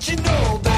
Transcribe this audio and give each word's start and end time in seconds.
You 0.00 0.14
know 0.16 0.77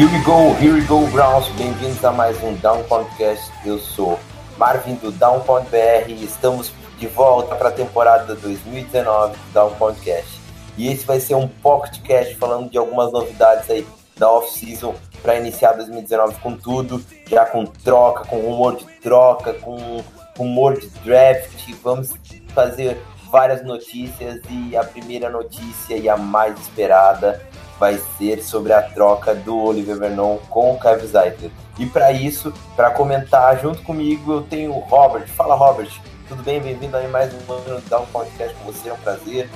Here 0.00 0.08
we 0.08 0.24
go, 0.24 0.54
here 0.54 0.72
we 0.72 0.80
go, 0.86 1.06
Browns. 1.08 1.46
Bem-vindos 1.58 2.02
a 2.02 2.10
mais 2.10 2.42
um 2.42 2.54
Down 2.54 2.84
Podcast. 2.84 3.52
Eu 3.66 3.78
sou 3.78 4.18
Marvin 4.56 4.94
do 4.94 5.12
Down 5.12 5.40
BR 5.40 6.08
e 6.08 6.24
estamos 6.24 6.72
de 6.98 7.06
volta 7.06 7.54
para 7.54 7.68
a 7.68 7.72
temporada 7.72 8.34
2019 8.34 9.36
do 9.36 9.52
Down 9.52 9.74
Podcast. 9.74 10.40
E 10.78 10.88
esse 10.88 11.04
vai 11.04 11.20
ser 11.20 11.34
um 11.34 11.46
podcast 11.46 12.34
falando 12.36 12.70
de 12.70 12.78
algumas 12.78 13.12
novidades 13.12 13.68
aí 13.68 13.86
da 14.16 14.32
off-season 14.32 14.94
para 15.20 15.36
iniciar 15.36 15.72
2019 15.72 16.34
com 16.36 16.56
tudo, 16.56 17.04
já 17.28 17.44
com 17.44 17.66
troca, 17.66 18.24
com 18.24 18.38
rumor 18.38 18.76
de 18.76 18.86
troca, 19.02 19.52
com 19.52 20.02
rumor 20.38 20.80
de 20.80 20.88
draft. 21.04 21.74
Vamos 21.82 22.14
fazer 22.54 22.98
várias 23.30 23.62
notícias 23.62 24.40
e 24.48 24.74
a 24.74 24.82
primeira 24.82 25.28
notícia 25.28 25.94
e 25.94 26.08
a 26.08 26.16
mais 26.16 26.58
esperada 26.58 27.38
vai 27.80 27.98
ser 28.18 28.42
sobre 28.42 28.74
a 28.74 28.82
troca 28.82 29.34
do 29.34 29.58
Oliver 29.58 29.98
Vernon 29.98 30.36
com 30.50 30.74
o 30.74 30.78
Kevin 30.78 31.06
Zeitler. 31.06 31.50
E 31.78 31.86
para 31.86 32.12
isso, 32.12 32.52
para 32.76 32.90
comentar 32.90 33.58
junto 33.58 33.80
comigo, 33.82 34.34
eu 34.34 34.42
tenho 34.42 34.72
o 34.72 34.80
Robert. 34.80 35.26
Fala, 35.28 35.54
Robert. 35.54 35.88
Tudo 36.28 36.42
bem? 36.42 36.60
Bem-vindo 36.60 36.94
a 36.94 37.08
mais 37.08 37.32
um 37.32 37.52
ano 37.52 37.80
da 37.88 38.00
um 38.00 38.06
podcast 38.06 38.54
com 38.56 38.70
você. 38.70 38.90
É 38.90 38.92
um 38.92 38.98
prazer. 38.98 39.48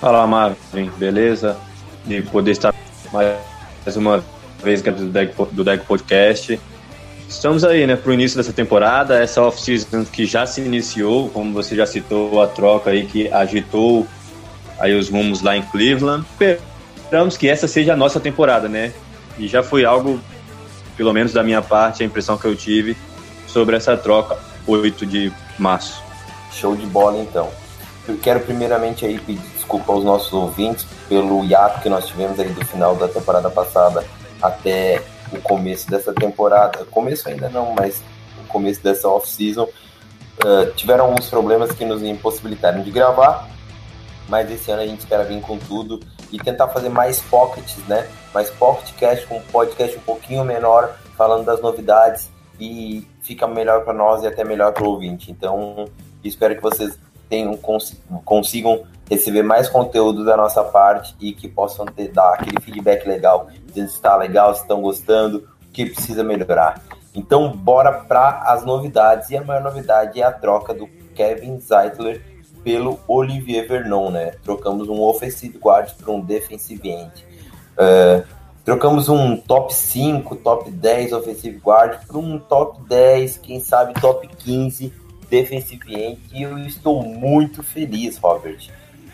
Fala, 0.00 0.26
Marvin. 0.26 0.90
Beleza? 0.96 1.58
De 2.06 2.22
poder 2.22 2.52
estar 2.52 2.74
mais 3.12 3.36
uma 3.94 4.24
vez 4.62 4.80
Deck, 4.80 5.34
do 5.52 5.62
Deck 5.62 5.84
Podcast. 5.84 6.58
Estamos 7.28 7.62
aí, 7.62 7.86
né, 7.86 7.94
para 7.94 8.10
o 8.10 8.14
início 8.14 8.38
dessa 8.38 8.52
temporada, 8.52 9.22
essa 9.22 9.42
off-season 9.42 10.04
que 10.04 10.24
já 10.24 10.46
se 10.46 10.62
iniciou, 10.62 11.28
como 11.28 11.52
você 11.52 11.76
já 11.76 11.84
citou, 11.84 12.40
a 12.40 12.46
troca 12.46 12.90
aí 12.90 13.06
que 13.06 13.30
agitou 13.30 14.06
aí 14.78 14.94
os 14.94 15.10
rumos 15.10 15.42
lá 15.42 15.56
em 15.56 15.62
Cleveland. 15.62 16.24
Esperamos 17.04 17.36
que 17.36 17.48
essa 17.48 17.68
seja 17.68 17.92
a 17.92 17.96
nossa 17.96 18.18
temporada, 18.18 18.68
né? 18.68 18.92
E 19.38 19.46
já 19.46 19.62
foi 19.62 19.84
algo, 19.84 20.18
pelo 20.96 21.12
menos 21.12 21.32
da 21.32 21.42
minha 21.42 21.60
parte, 21.60 22.02
a 22.02 22.06
impressão 22.06 22.36
que 22.36 22.46
eu 22.46 22.56
tive 22.56 22.96
sobre 23.46 23.76
essa 23.76 23.96
troca 23.96 24.38
8 24.66 25.04
de 25.06 25.32
março. 25.58 26.02
Show 26.50 26.74
de 26.74 26.86
bola, 26.86 27.18
então. 27.18 27.50
Eu 28.08 28.18
quero 28.18 28.40
primeiramente 28.40 29.04
aí 29.04 29.18
pedir 29.18 29.40
desculpa 29.54 29.92
aos 29.92 30.02
nossos 30.02 30.32
ouvintes 30.32 30.86
pelo 31.08 31.44
hiato 31.44 31.80
que 31.82 31.88
nós 31.88 32.06
tivemos 32.06 32.40
aí 32.40 32.48
do 32.48 32.64
final 32.64 32.96
da 32.96 33.06
temporada 33.06 33.50
passada 33.50 34.04
até 34.42 35.02
o 35.32 35.38
começo 35.40 35.90
dessa 35.90 36.12
temporada. 36.12 36.84
Começo 36.86 37.28
ainda 37.28 37.48
não, 37.48 37.74
mas 37.74 38.02
o 38.42 38.48
começo 38.48 38.82
dessa 38.82 39.08
off-season. 39.08 39.68
Uh, 40.44 40.72
tiveram 40.74 41.04
alguns 41.04 41.28
problemas 41.28 41.70
que 41.70 41.84
nos 41.84 42.02
impossibilitaram 42.02 42.82
de 42.82 42.90
gravar, 42.90 43.48
mas 44.28 44.50
esse 44.50 44.70
ano 44.70 44.82
a 44.82 44.86
gente 44.86 45.00
espera 45.00 45.22
vir 45.22 45.40
com 45.40 45.56
tudo 45.58 46.00
e 46.34 46.38
tentar 46.38 46.66
fazer 46.68 46.88
mais 46.88 47.20
pockets, 47.20 47.76
né? 47.86 48.08
Mais 48.34 48.50
podcast 48.50 49.24
com 49.28 49.36
um 49.36 49.42
podcast 49.42 49.96
um 49.96 50.00
pouquinho 50.00 50.44
menor, 50.44 50.96
falando 51.16 51.44
das 51.44 51.60
novidades 51.60 52.28
e 52.58 53.06
fica 53.22 53.46
melhor 53.46 53.84
para 53.84 53.92
nós 53.92 54.24
e 54.24 54.26
até 54.26 54.42
melhor 54.42 54.72
para 54.72 54.82
o 54.82 54.88
ouvinte. 54.88 55.30
Então, 55.30 55.84
espero 56.24 56.56
que 56.56 56.62
vocês 56.62 56.98
tenham 57.28 57.56
consigam 58.24 58.82
receber 59.08 59.44
mais 59.44 59.68
conteúdo 59.68 60.24
da 60.24 60.36
nossa 60.36 60.64
parte 60.64 61.14
e 61.20 61.32
que 61.32 61.48
possam 61.48 61.86
ter, 61.86 62.08
dar 62.08 62.34
aquele 62.34 62.60
feedback 62.60 63.06
legal, 63.06 63.48
dizendo 63.66 63.88
se 63.88 63.94
está 63.94 64.16
legal, 64.16 64.52
se 64.54 64.62
estão 64.62 64.82
gostando, 64.82 65.48
o 65.68 65.72
que 65.72 65.86
precisa 65.86 66.24
melhorar. 66.24 66.82
Então, 67.14 67.52
bora 67.52 67.92
para 67.92 68.42
as 68.46 68.64
novidades. 68.64 69.30
E 69.30 69.36
a 69.36 69.44
maior 69.44 69.62
novidade 69.62 70.20
é 70.20 70.24
a 70.24 70.32
troca 70.32 70.74
do 70.74 70.88
Kevin 71.14 71.60
Zeitler 71.60 72.33
pelo 72.64 72.98
Olivier 73.06 73.68
Vernon, 73.68 74.10
né? 74.10 74.32
Trocamos 74.42 74.88
um 74.88 75.00
offensive 75.02 75.58
guard 75.58 75.92
por 75.94 76.08
um 76.08 76.20
defensive 76.20 76.88
end. 76.88 77.24
Uh, 77.74 78.26
trocamos 78.64 79.08
um 79.08 79.36
top 79.36 79.72
5, 79.74 80.34
top 80.36 80.70
10 80.70 81.12
offensive 81.12 81.58
guard 81.58 82.04
por 82.06 82.16
um 82.16 82.38
top 82.38 82.80
10, 82.88 83.38
quem 83.38 83.60
sabe 83.60 83.92
top 84.00 84.26
15 84.26 84.92
defensive 85.28 85.94
end. 85.94 86.18
E 86.32 86.42
eu 86.42 86.58
estou 86.58 87.02
muito 87.02 87.62
feliz, 87.62 88.16
Robert. 88.16 88.70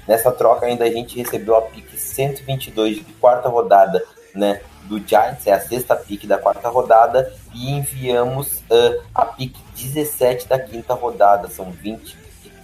Nessa 0.07 0.31
troca 0.31 0.67
ainda 0.67 0.85
a 0.85 0.91
gente 0.91 1.17
recebeu 1.17 1.57
a 1.57 1.63
pick 1.63 1.97
122 1.97 2.97
de 2.97 3.13
quarta 3.15 3.49
rodada, 3.49 4.03
né? 4.35 4.61
Do 4.85 4.99
Giants, 4.99 5.47
é 5.47 5.53
a 5.53 5.61
sexta 5.61 5.95
pick 5.95 6.27
da 6.27 6.39
quarta 6.39 6.69
rodada, 6.69 7.33
e 7.55 7.71
enviamos 7.71 8.59
uh, 8.71 9.03
a 9.15 9.25
pick 9.25 9.55
17 9.77 10.49
da 10.49 10.59
quinta 10.59 10.95
rodada. 10.95 11.49
São 11.49 11.71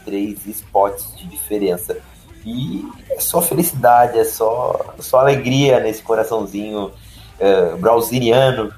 23 0.07 0.47
spots 0.47 1.17
de 1.17 1.27
diferença. 1.27 1.97
E 2.45 2.85
é 3.11 3.19
só 3.19 3.43
felicidade, 3.43 4.19
é 4.19 4.25
só, 4.25 4.95
só 5.01 5.19
alegria 5.19 5.81
nesse 5.81 6.03
coraçãozinho 6.03 6.93
uh. 7.41 8.73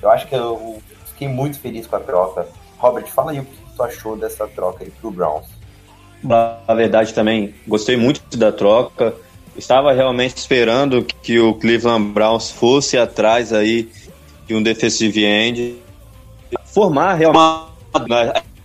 Eu 0.00 0.10
acho 0.10 0.28
que 0.28 0.34
eu 0.34 0.80
fiquei 1.06 1.28
muito 1.28 1.58
feliz 1.58 1.86
com 1.86 1.96
a 1.96 2.00
troca. 2.00 2.46
Robert, 2.78 3.06
fala 3.08 3.32
aí 3.32 3.40
o 3.40 3.44
que 3.44 3.56
tu 3.76 3.82
achou 3.82 4.16
dessa 4.16 4.46
troca 4.46 4.84
aí 4.84 4.90
pro 4.90 5.10
Browns. 5.10 5.46
Na 6.22 6.56
verdade, 6.68 7.12
também 7.12 7.54
gostei 7.66 7.96
muito 7.96 8.36
da 8.36 8.52
troca. 8.52 9.14
Estava 9.56 9.92
realmente 9.92 10.36
esperando 10.36 11.04
que 11.04 11.38
o 11.40 11.54
Cleveland 11.54 12.12
Browns 12.12 12.50
fosse 12.50 12.96
atrás 12.96 13.52
aí 13.52 13.90
de 14.46 14.54
um 14.54 14.62
defensive 14.62 15.24
end. 15.24 15.76
Formar 16.64 17.14
realmente. 17.14 17.70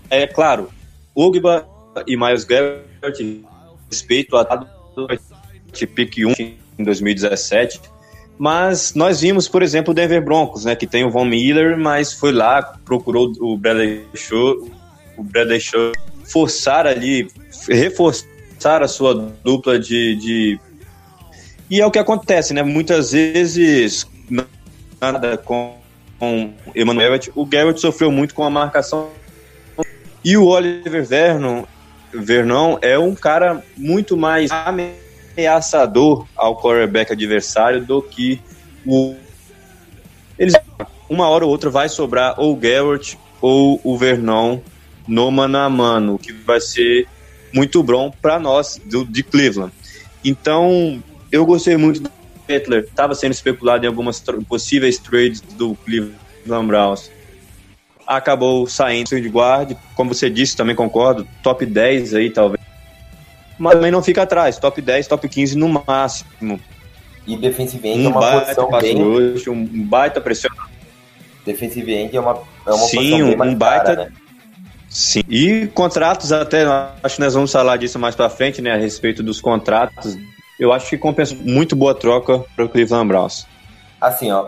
É 0.10 0.28
claro, 0.28 0.70
Ugba 1.16 1.66
e 2.08 2.18
Miles 2.18 2.44
Garrett, 2.44 3.44
respeito 3.90 4.36
a 4.38 4.66
pick 5.96 6.18
1 6.18 6.34
em 6.80 6.84
2017. 6.84 7.82
Mas 8.38 8.94
nós 8.94 9.22
vimos, 9.22 9.48
por 9.48 9.64
exemplo, 9.64 9.92
o 9.92 9.94
Denver 9.94 10.24
Broncos, 10.24 10.66
né, 10.66 10.76
que 10.76 10.86
tem 10.86 11.06
o 11.06 11.10
Von 11.10 11.26
Miller, 11.26 11.78
mas 11.78 12.12
foi 12.12 12.34
lá, 12.34 12.62
procurou 12.84 13.32
o 13.40 13.58
Bradley 13.58 14.06
Show, 14.14 14.70
o 15.18 15.24
Bradley 15.24 15.60
Show 15.62 15.94
forçar 16.26 16.86
ali, 16.86 17.28
reforçar 17.70 18.84
a 18.84 18.88
sua 18.88 19.14
dupla 19.44 19.80
de, 19.80 20.16
de, 20.16 20.60
E 21.70 21.80
é 21.80 21.86
o 21.86 21.92
que 21.92 22.00
acontece, 22.00 22.54
né? 22.54 22.62
Muitas 22.62 23.14
vezes, 23.14 24.06
nada 25.00 25.38
com, 25.38 25.76
com 26.20 26.54
Emmanuel 26.76 27.18
o 27.36 27.46
Garrett 27.46 27.80
sofreu 27.80 28.12
muito 28.12 28.34
com 28.34 28.44
a 28.44 28.50
marcação. 28.50 29.10
E 30.24 30.36
o 30.36 30.46
Oliver 30.46 31.06
Vernon, 31.06 31.64
Vernon 32.22 32.78
é 32.82 32.98
um 32.98 33.16
cara 33.16 33.64
muito 33.78 34.16
mais 34.16 34.50
ameaçador 34.52 36.28
ao 36.36 36.60
quarterback 36.60 37.12
adversário 37.12 37.86
do 37.86 38.02
que 38.02 38.40
o. 38.86 39.16
Eles, 40.38 40.54
uma 41.10 41.28
hora 41.30 41.46
ou 41.46 41.52
outra 41.52 41.70
vai 41.70 41.90
sobrar 41.90 42.40
ou 42.40 42.54
o 42.54 42.56
Garrett 42.56 43.18
ou 43.42 43.80
o 43.84 43.98
Vernon 43.98 44.60
no 45.08 45.30
mano 45.32 45.58
a 45.58 45.70
mano, 45.70 46.18
que 46.18 46.34
vai 46.34 46.60
ser 46.60 47.08
muito 47.54 47.82
bom 47.84 48.12
para 48.22 48.40
nós 48.40 48.82
do, 48.84 49.06
de 49.06 49.24
Cleveland. 49.24 49.72
Então, 50.24 51.02
eu 51.32 51.46
gostei 51.46 51.78
muito 51.78 52.02
do 52.02 52.12
Hitler, 52.50 52.84
estava 52.84 53.16
sendo 53.16 53.32
especulado 53.32 53.86
em 53.86 53.88
algumas 53.88 54.22
possíveis 54.48 54.98
trades 54.98 55.42
do 55.42 55.76
Cleveland 55.86 56.68
Browns. 56.68 57.12
Acabou 58.08 58.68
saindo 58.68 59.20
de 59.20 59.30
guarda, 59.30 59.76
como 59.96 60.14
você 60.14 60.30
disse, 60.30 60.56
também 60.56 60.76
concordo, 60.76 61.28
top 61.42 61.66
10 61.66 62.14
aí 62.14 62.30
talvez. 62.30 62.64
Mas 63.58 63.74
também 63.74 63.92
não 63.92 64.04
fica 64.04 64.22
atrás, 64.24 64.58
top 64.58 64.82
10, 64.82 65.08
top 65.08 65.28
15 65.28 65.58
no 65.58 65.70
máximo. 65.70 66.60
E 67.26 67.36
defensivamente 67.36 68.00
um 68.00 68.06
é 68.06 68.10
uma 68.10 68.20
baita 68.20 68.42
posição 68.64 68.80
bem... 68.80 69.02
hoje, 69.04 69.50
um 69.50 69.66
baita 69.66 70.22
pressionador. 70.22 70.70
Defensive 71.46 71.94
end 71.94 72.16
é 72.16 72.20
uma, 72.20 72.42
é 72.66 72.70
uma 72.72 72.88
Sim, 72.88 73.24
um 73.24 73.38
mais 73.38 73.54
baita- 73.54 73.96
cara, 73.96 74.10
né? 74.10 74.12
Sim. 74.90 75.24
E 75.28 75.68
contratos 75.68 76.32
até, 76.32 76.64
acho 77.04 77.16
que 77.16 77.22
nós 77.22 77.34
vamos 77.34 77.52
falar 77.52 77.78
disso 77.78 78.00
mais 78.00 78.16
pra 78.16 78.30
frente, 78.30 78.62
né, 78.62 78.72
a 78.72 78.78
respeito 78.78 79.22
dos 79.22 79.42
contratos. 79.42 80.18
Eu 80.60 80.72
acho 80.72 80.90
que 80.90 80.98
compensa 80.98 81.36
muito 81.36 81.76
boa 81.76 81.94
troca 81.94 82.40
para 82.56 82.64
o 82.66 82.70
Cleveland 82.70 83.08
Browns. 83.08 83.46
Assim, 84.00 84.32
ó, 84.32 84.48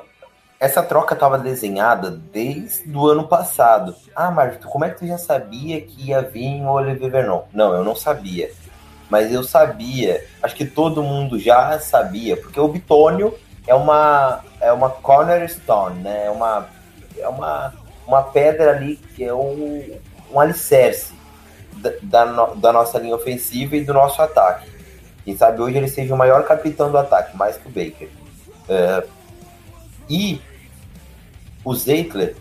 essa 0.59 0.81
troca 0.81 1.13
estava 1.13 1.38
desenhada 1.38 2.09
desde 2.09 2.92
o 2.92 3.07
ano 3.07 3.27
passado. 3.27 3.95
Ah, 4.15 4.31
Marco, 4.31 4.68
como 4.69 4.86
é 4.86 4.89
que 4.89 5.00
tu 5.00 5.07
já 5.07 5.18
sabia 5.18 5.80
que 5.81 6.09
ia 6.09 6.21
vir 6.21 6.62
o 6.62 6.71
Olivier 6.71 7.12
Vernon? 7.12 7.44
Não, 7.54 7.74
eu 7.74 7.83
não 7.83 7.95
sabia. 7.95 8.51
Mas 9.09 9.31
eu 9.31 9.44
sabia, 9.44 10.25
acho 10.44 10.56
que 10.56 10.65
todo 10.65 11.01
mundo 11.04 11.39
já 11.39 11.80
sabia, 11.80 12.36
porque 12.36 12.59
o 12.59 12.68
Bitônio 12.68 13.33
é 13.65 13.74
uma 13.74 14.42
é 14.59 14.71
uma 14.71 14.89
cornerstone, 14.89 16.01
né? 16.01 16.25
É 16.25 16.30
uma 16.30 16.68
é 17.18 17.27
uma, 17.27 17.74
uma 18.06 18.24
pedra 18.24 18.71
ali 18.71 18.98
que 19.15 19.24
é 19.24 19.33
um, 19.33 19.98
um 20.31 20.39
alicerce 20.39 21.13
da, 21.74 21.92
da, 22.01 22.25
no- 22.25 22.56
da 22.56 22.74
nossa 22.74 23.00
linha 23.00 23.15
ofensiva 23.15 23.75
e 23.77 23.83
do 23.83 23.94
nosso 23.94 24.21
ataque. 24.21 24.69
Quem 25.24 25.38
sabe 25.38 25.62
hoje 25.62 25.77
ele 25.77 25.88
seja 25.88 26.13
o 26.13 26.18
maior 26.18 26.44
capitão 26.44 26.92
do 26.92 26.98
ataque, 26.98 27.36
mais 27.38 27.57
que 27.57 27.68
o 27.68 27.71
Baker. 27.71 28.09
É, 28.69 29.04
e 30.09 30.42
o 31.63 31.74
Zeitler 31.75 32.36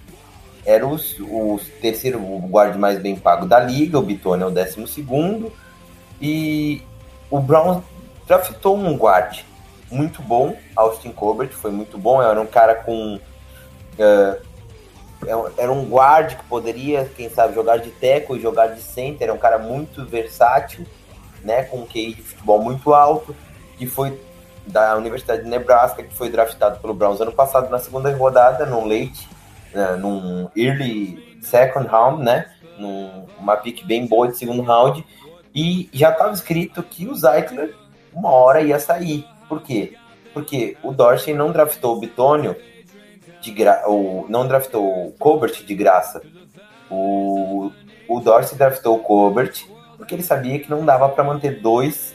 era 0.65 0.87
o, 0.87 0.97
o 1.21 1.61
terceiro 1.81 2.19
guarda 2.21 2.79
mais 2.79 2.99
bem 2.99 3.17
pago 3.17 3.47
da 3.47 3.61
liga, 3.61 3.99
o 3.99 4.03
Bitone 4.03 4.43
é 4.43 4.47
o 4.47 4.51
décimo 4.51 4.87
segundo, 4.87 5.53
e 6.21 6.83
o 7.31 7.39
Brown 7.41 7.83
draftou 8.27 8.77
um 8.77 8.97
guarde 8.97 9.45
muito 9.91 10.21
bom, 10.21 10.57
Austin 10.75 11.13
Colbert, 11.13 11.51
foi 11.51 11.71
muito 11.71 11.97
bom, 11.97 12.21
era 12.21 12.41
um 12.41 12.47
cara 12.47 12.75
com... 12.75 13.21
eh, 13.99 14.41
era 15.57 15.73
um 15.73 15.85
guarde 15.87 16.37
que 16.37 16.45
poderia, 16.45 17.11
quem 17.17 17.31
sabe, 17.31 17.55
jogar 17.55 17.79
de 17.79 17.91
teco 17.91 18.37
e 18.37 18.41
jogar 18.41 18.69
de 18.69 18.81
center, 18.81 19.29
era 19.29 19.35
um 19.35 19.39
cara 19.39 19.59
muito 19.59 20.05
versátil, 20.05 20.85
né, 21.43 21.63
com 21.65 21.79
um 21.79 21.87
QI 21.87 22.15
de 22.15 22.23
futebol 22.23 22.61
muito 22.61 22.93
alto, 22.93 23.35
que 23.79 23.87
foi 23.87 24.19
da 24.67 24.97
Universidade 24.97 25.43
de 25.43 25.49
Nebraska, 25.49 26.03
que 26.03 26.15
foi 26.15 26.29
draftado 26.29 26.81
pelo 26.81 26.95
Browns 26.95 27.21
ano 27.21 27.33
passado 27.33 27.71
na 27.71 27.79
segunda 27.79 28.15
rodada, 28.15 28.67
num 28.67 28.85
late, 28.85 29.29
né, 29.73 29.97
num 29.97 30.49
early 30.57 31.39
second 31.41 31.87
round, 31.89 32.23
né, 32.23 32.51
numa 32.79 33.57
pick 33.57 33.85
bem 33.85 34.07
boa 34.07 34.29
de 34.29 34.37
segundo 34.37 34.63
round, 34.63 35.05
e 35.55 35.89
já 35.93 36.11
estava 36.11 36.33
escrito 36.33 36.83
que 36.83 37.09
o 37.09 37.15
Zeitler 37.15 37.75
uma 38.13 38.31
hora 38.31 38.61
ia 38.61 38.79
sair. 38.79 39.27
Por 39.49 39.63
quê? 39.63 39.95
Porque 40.35 40.77
o 40.83 40.93
Dorsey 40.93 41.35
não 41.35 41.53
draftou 41.53 41.97
o 41.97 42.01
Bitônio 42.01 42.57
de 43.41 43.51
gra... 43.53 43.85
o, 43.87 44.27
não 44.29 44.47
draftou 44.47 45.09
o 45.09 45.13
Colbert 45.13 45.65
de 45.65 45.75
graça. 45.75 46.21
O, 46.91 47.71
o 48.09 48.21
Dorsey 48.21 48.59
draftou 48.59 48.97
o 48.97 49.01
Colbert 49.01 49.65
porque 49.97 50.15
ele 50.15 50.23
sabia 50.23 50.59
que 50.59 50.71
não 50.71 50.85
dava 50.85 51.09
para 51.09 51.25
manter 51.25 51.61
dois 51.61 52.15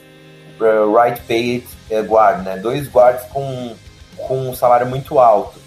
uh, 0.60 0.94
right 0.96 1.20
paid 1.22 1.66
uh, 1.92 2.04
guard, 2.04 2.44
né? 2.44 2.56
Dois 2.56 2.88
guards 2.88 3.24
com, 3.30 3.74
com 4.16 4.50
um 4.50 4.54
salário 4.54 4.86
muito 4.86 5.18
alto. 5.18 5.60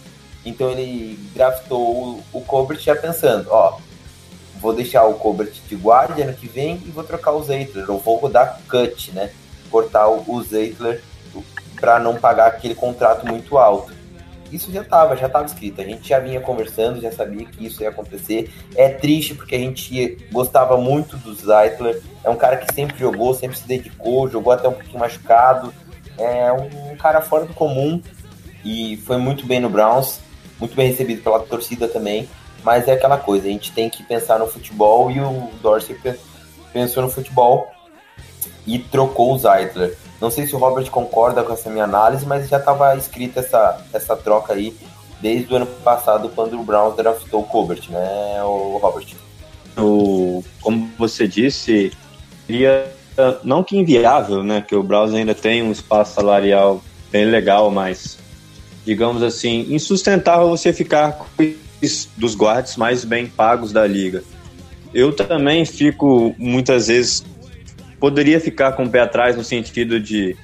Então 0.46 0.70
ele 0.70 1.18
draftou 1.34 2.24
o, 2.32 2.40
o 2.40 2.74
já 2.76 2.96
pensando, 2.96 3.48
ó, 3.50 3.78
vou 4.60 4.74
deixar 4.74 5.04
o 5.06 5.16
Colbert 5.16 5.52
de 5.68 5.76
guarda 5.76 6.22
ano 6.24 6.34
que 6.34 6.48
vem 6.48 6.82
e 6.86 6.92
vou 6.92 7.04
trocar 7.04 7.32
o 7.32 7.44
Zeitler, 7.44 7.90
ou 7.90 8.00
vou 8.00 8.18
rodar 8.18 8.60
cut, 8.68 9.12
né? 9.12 9.32
Cortar 9.72 10.08
o, 10.08 10.24
o 10.28 10.44
Zeitler 10.44 11.02
para 11.80 12.00
não 12.00 12.16
pagar 12.16 12.48
aquele 12.48 12.76
contrato 12.76 13.26
muito 13.26 13.58
alto. 13.58 13.94
Isso 14.52 14.72
já 14.72 14.82
estava, 14.82 15.18
já 15.18 15.26
estava 15.26 15.46
escrito. 15.46 15.82
A 15.82 15.84
gente 15.84 16.08
já 16.08 16.20
vinha 16.20 16.40
conversando, 16.40 17.02
já 17.02 17.12
sabia 17.12 17.46
que 17.46 17.66
isso 17.66 17.82
ia 17.82 17.90
acontecer. 17.90 18.54
É 18.76 18.90
triste 18.90 19.34
porque 19.34 19.56
a 19.56 19.60
gente 19.60 20.18
gostava 20.32 20.78
muito 20.78 21.18
do 21.18 21.34
Zeitler. 21.34 22.02
É 22.24 22.30
um 22.30 22.36
cara 22.36 22.58
que 22.58 22.74
sempre 22.74 22.98
jogou, 22.98 23.34
sempre 23.34 23.58
se 23.58 23.68
dedicou, 23.68 24.30
jogou 24.30 24.54
até 24.54 24.68
um 24.68 24.74
pouquinho 24.74 25.00
machucado. 25.00 25.74
É 26.18 26.52
um 26.52 26.96
cara 26.98 27.22
fora 27.22 27.46
do 27.46 27.54
comum 27.54 28.02
e 28.64 28.98
foi 29.06 29.18
muito 29.18 29.46
bem 29.46 29.60
no 29.60 29.70
Browns, 29.70 30.20
muito 30.60 30.76
bem 30.76 30.90
recebido 30.90 31.22
pela 31.22 31.40
torcida 31.40 31.88
também. 31.88 32.28
Mas 32.64 32.88
é 32.88 32.94
aquela 32.94 33.18
coisa, 33.18 33.48
a 33.48 33.52
gente 33.52 33.72
tem 33.72 33.90
que 33.90 34.02
pensar 34.04 34.40
no 34.40 34.48
futebol 34.48 35.12
e 35.12 35.20
o 35.20 35.52
Dorsey 35.62 35.96
pensou 36.74 37.04
no 37.04 37.10
futebol 37.10 37.68
e 38.66 38.80
trocou 38.80 39.34
o 39.34 39.38
Zeitler. 39.38 39.96
Não 40.20 40.32
sei 40.32 40.48
se 40.48 40.56
o 40.56 40.58
Robert 40.58 40.90
concorda 40.90 41.44
com 41.44 41.54
essa 41.54 41.70
minha 41.70 41.84
análise, 41.84 42.26
mas 42.26 42.50
já 42.50 42.58
estava 42.58 42.96
escrita 42.96 43.42
essa, 43.42 43.86
essa 43.94 44.16
troca 44.16 44.54
aí 44.54 44.76
desde 45.22 45.54
o 45.54 45.58
ano 45.58 45.66
passado, 45.66 46.30
quando 46.30 46.60
o 46.60 46.64
Browns 46.64 46.96
draftou 46.96 47.42
o 47.42 47.46
Colbert, 47.46 47.90
né, 47.90 48.44
o 48.44 48.78
Robert? 48.78 49.08
O, 49.78 50.44
como 50.62 50.90
você 50.98 51.28
disse, 51.28 51.92
seria 52.48 52.92
não 53.44 53.64
que 53.64 53.78
inviável, 53.78 54.44
né? 54.44 54.64
Que 54.68 54.76
o 54.76 54.84
Browns 54.84 55.14
ainda 55.14 55.34
tem 55.34 55.64
um 55.64 55.72
espaço 55.72 56.16
salarial 56.16 56.84
bem 57.12 57.26
legal, 57.26 57.72
mas 57.72 58.18
digamos 58.86 59.24
assim, 59.24 59.68
insustentável 59.70 60.50
você 60.50 60.72
ficar 60.72 61.14
com 61.14 61.26
os 61.82 62.08
dos 62.16 62.36
guardas 62.36 62.78
mais 62.78 63.04
bem 63.04 63.26
pagos 63.26 63.72
da 63.72 63.86
liga. 63.86 64.24
Eu 64.94 65.14
também 65.14 65.66
fico 65.66 66.36
muitas 66.38 66.88
vezes 66.88 67.24
poderia 68.00 68.40
ficar 68.40 68.74
com 68.74 68.84
o 68.84 68.90
pé 68.90 69.00
atrás 69.00 69.36
no 69.36 69.44
sentido 69.44 70.00
de 70.00 70.36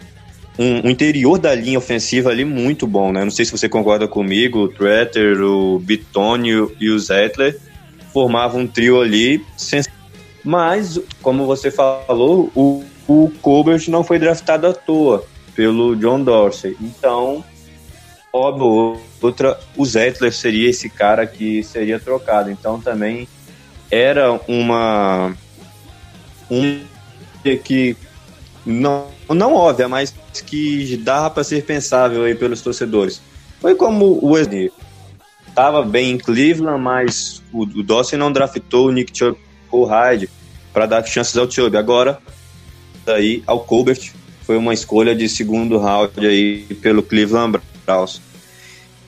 um, 0.58 0.88
um, 0.88 0.90
interior 0.90 1.38
da 1.38 1.54
linha 1.54 1.78
ofensiva 1.78 2.30
ali 2.30 2.44
muito 2.44 2.88
bom, 2.88 3.12
né? 3.12 3.24
Não 3.24 3.32
sei 3.32 3.46
se 3.46 3.52
você 3.52 3.70
concorda 3.70 4.08
comigo, 4.08 4.60
o 4.60 4.68
Tretter, 4.68 5.42
o 5.42 5.80
Bitonio 5.80 6.76
e 6.80 6.90
o 6.90 7.00
Zettler 7.00 7.58
formavam 8.12 8.62
um 8.62 8.68
trio 8.68 9.00
ali, 9.00 9.44
mas 10.44 11.00
como 11.22 11.46
você 11.46 11.70
falou, 11.72 12.52
o, 12.56 12.84
o 13.08 13.32
Colbert 13.42 13.84
não 13.90 14.04
foi 14.04 14.20
draftado 14.20 14.68
à 14.68 14.74
toa 14.74 15.26
pelo 15.56 15.96
John 15.96 16.24
Dorsey, 16.24 16.76
então 16.82 17.44
óbvio, 18.34 18.98
outra, 19.22 19.60
o 19.76 19.86
Zettler 19.86 20.32
seria 20.32 20.70
esse 20.70 20.90
cara 20.90 21.28
que 21.28 21.64
seria 21.64 22.00
trocado, 22.00 22.50
então 22.50 22.80
também 22.80 23.28
era 23.90 24.40
uma 24.48 25.36
um 26.50 26.82
que 27.64 27.98
não, 28.66 29.08
não 29.30 29.54
óbvia, 29.54 29.90
mas 29.90 30.14
que 30.46 30.98
dava 30.98 31.30
para 31.30 31.44
ser 31.44 31.64
pensável 31.66 32.24
aí 32.24 32.36
pelos 32.36 32.62
torcedores. 32.62 33.22
Foi 33.60 33.76
como 33.76 34.20
o 34.22 34.32
Wesley 34.32 34.72
estava 35.48 35.84
bem 35.84 36.12
em 36.12 36.18
Cleveland, 36.18 36.82
mas 36.82 37.42
o, 37.52 37.64
o 37.64 38.18
não 38.18 38.32
draftou 38.32 38.88
o 38.88 38.92
Nick 38.92 39.18
Chubb 39.18 39.38
ou 39.72 39.86
Hyde 39.86 40.30
para 40.74 40.86
dar 40.86 41.06
chances 41.06 41.38
ao 41.38 41.50
Chubb. 41.50 41.78
Agora, 41.78 42.20
daí 43.06 43.44
ao 43.46 43.62
Colbert 43.62 44.12
foi 44.44 44.58
uma 44.58 44.74
escolha 44.74 45.16
de 45.16 45.28
segundo 45.30 45.78
round 45.78 46.26
aí 46.26 46.64
pelo 46.82 47.04
Cleveland 47.04 47.60
Browns. 47.86 48.22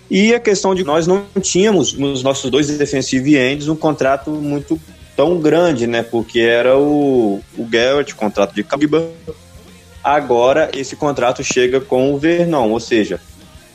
E 0.10 0.34
a 0.34 0.40
questão 0.40 0.76
de 0.76 0.84
nós 0.84 1.08
não 1.08 1.26
tínhamos 1.42 1.94
nos 1.94 2.22
nossos 2.22 2.52
dois 2.52 2.68
defensive 2.68 3.36
ends 3.36 3.68
um 3.68 3.76
contrato 3.76 4.30
muito 4.30 4.80
tão 5.16 5.40
grande, 5.40 5.88
né? 5.88 6.04
Porque 6.04 6.40
era 6.40 6.78
o, 6.78 7.42
o 7.58 7.66
Garrett, 7.66 8.14
contrato 8.16 8.54
de 8.54 8.64
Cabiba. 8.64 9.10
Agora 10.04 10.70
esse 10.74 10.96
contrato 10.96 11.44
chega 11.44 11.80
com 11.80 12.14
o 12.14 12.18
Vernon, 12.18 12.70
ou 12.70 12.80
seja, 12.80 13.20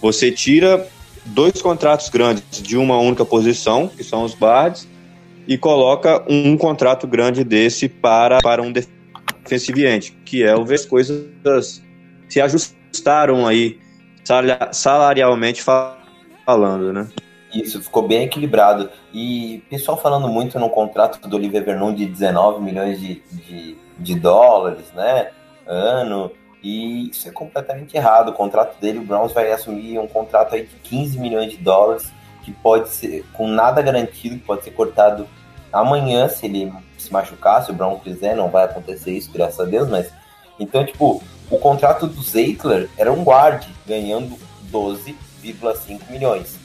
você 0.01 0.31
tira 0.31 0.87
dois 1.25 1.61
contratos 1.61 2.09
grandes 2.09 2.63
de 2.63 2.77
uma 2.77 2.99
única 2.99 3.25
posição, 3.25 3.89
que 3.89 4.05
são 4.05 4.25
os 4.25 4.35
Bards, 4.35 4.87
e 5.49 5.57
coloca 5.57 6.23
um 6.29 6.59
contrato 6.59 7.07
grande 7.07 7.43
desse 7.43 7.89
para, 7.89 8.39
para 8.43 8.63
um 8.63 8.71
defensive 8.71 9.87
end, 9.87 10.13
que 10.23 10.45
é 10.45 10.55
o 10.55 10.63
ver 10.63 10.75
as 10.75 10.85
coisas 10.85 11.27
se 12.29 12.39
ajustaram 12.39 13.47
aí 13.47 13.81
salarialmente 14.71 15.65
falando, 16.45 16.93
né? 16.93 17.09
Isso, 17.55 17.81
ficou 17.81 18.07
bem 18.07 18.25
equilibrado. 18.25 18.91
E 19.11 19.65
pessoal 19.71 19.97
falando 19.97 20.29
muito 20.29 20.59
no 20.59 20.69
contrato 20.69 21.27
do 21.27 21.37
Oliver 21.37 21.65
Vernon 21.65 21.95
de 21.95 22.05
19 22.05 22.63
milhões 22.63 23.01
de, 23.01 23.23
de, 23.33 23.77
de, 23.99 24.15
dólares, 24.21 24.93
né? 24.95 25.31
Ano. 25.67 26.31
E 26.63 27.09
isso 27.09 27.27
é 27.27 27.31
completamente 27.31 27.97
errado. 27.97 28.29
O 28.29 28.35
contrato 28.35 28.79
dele, 28.79 28.99
o 28.99 29.03
Browns 29.03 29.33
vai 29.33 29.51
assumir 29.51 29.99
um 29.99 30.07
contrato 30.07 30.55
aí 30.55 30.67
de 30.67 30.77
15 30.77 31.19
milhões 31.19 31.53
de 31.53 31.57
dólares, 31.57 32.13
que 32.43 32.53
pode 32.53 32.91
ser, 32.91 33.25
com 33.33 33.49
nada 33.49 33.81
garantido, 33.81 34.37
que 34.37 34.45
pode 34.45 34.65
ser 34.65 34.73
cortado 34.73 35.27
amanhã 35.73 36.29
se 36.29 36.47
ele 36.47 36.73
se 36.97 37.13
machucar, 37.13 37.65
se 37.65 37.71
o 37.71 37.75
Brown 37.75 37.99
quiser, 37.99 38.37
não 38.37 38.49
vai 38.49 38.65
acontecer 38.65 39.13
isso, 39.13 39.31
graças 39.33 39.61
a 39.61 39.65
Deus, 39.65 39.89
mas. 39.89 40.11
Então, 40.59 40.85
tipo, 40.85 41.23
o 41.51 41.59
contrato 41.59 42.07
do 42.07 42.23
Zeitler 42.23 42.89
era 42.97 43.13
um 43.13 43.23
guard, 43.23 43.65
ganhando 43.87 44.37
12,5 44.73 46.11
milhões. 46.11 46.57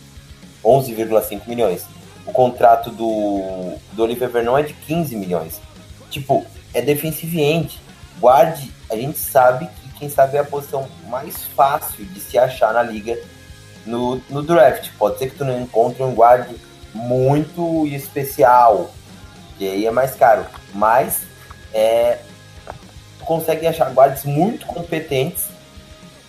11,5 0.64 1.48
milhões. 1.48 1.86
O 2.26 2.32
contrato 2.32 2.90
do, 2.90 3.76
do 3.92 4.04
Oliver 4.04 4.30
Vernon 4.30 4.58
é 4.58 4.64
de 4.64 4.74
15 4.74 5.16
milhões. 5.16 5.62
Tipo, 6.10 6.46
é 6.74 6.82
defensive 6.82 7.40
end. 7.40 7.80
Guarde, 8.20 8.72
a 8.90 8.96
gente 8.96 9.18
sabe 9.18 9.68
que 9.68 10.00
quem 10.00 10.10
sabe 10.10 10.38
é 10.38 10.40
a 10.40 10.46
posição 10.46 10.88
mais 11.08 11.44
fácil 11.56 12.06
de 12.06 12.20
se 12.20 12.38
achar 12.38 12.74
na 12.74 12.82
liga 12.82 13.20
no, 13.86 14.22
no 14.30 14.42
draft. 14.42 14.90
Pode 14.98 15.20
ser 15.20 15.30
que 15.30 15.38
tu 15.38 15.46
não 15.46 15.62
encontre 15.62 16.02
um 16.04 16.14
guarde 16.14 16.56
muito 16.94 17.88
especial, 17.88 18.92
que 19.58 19.70
aí 19.70 19.86
é 19.86 19.92
mais 19.92 20.16
caro. 20.16 20.46
Mas 20.74 21.24
é, 21.74 22.20
consegue 23.22 23.66
achar 23.68 23.90
guardas 23.92 24.24
muito 24.26 24.66
competentes 24.66 25.48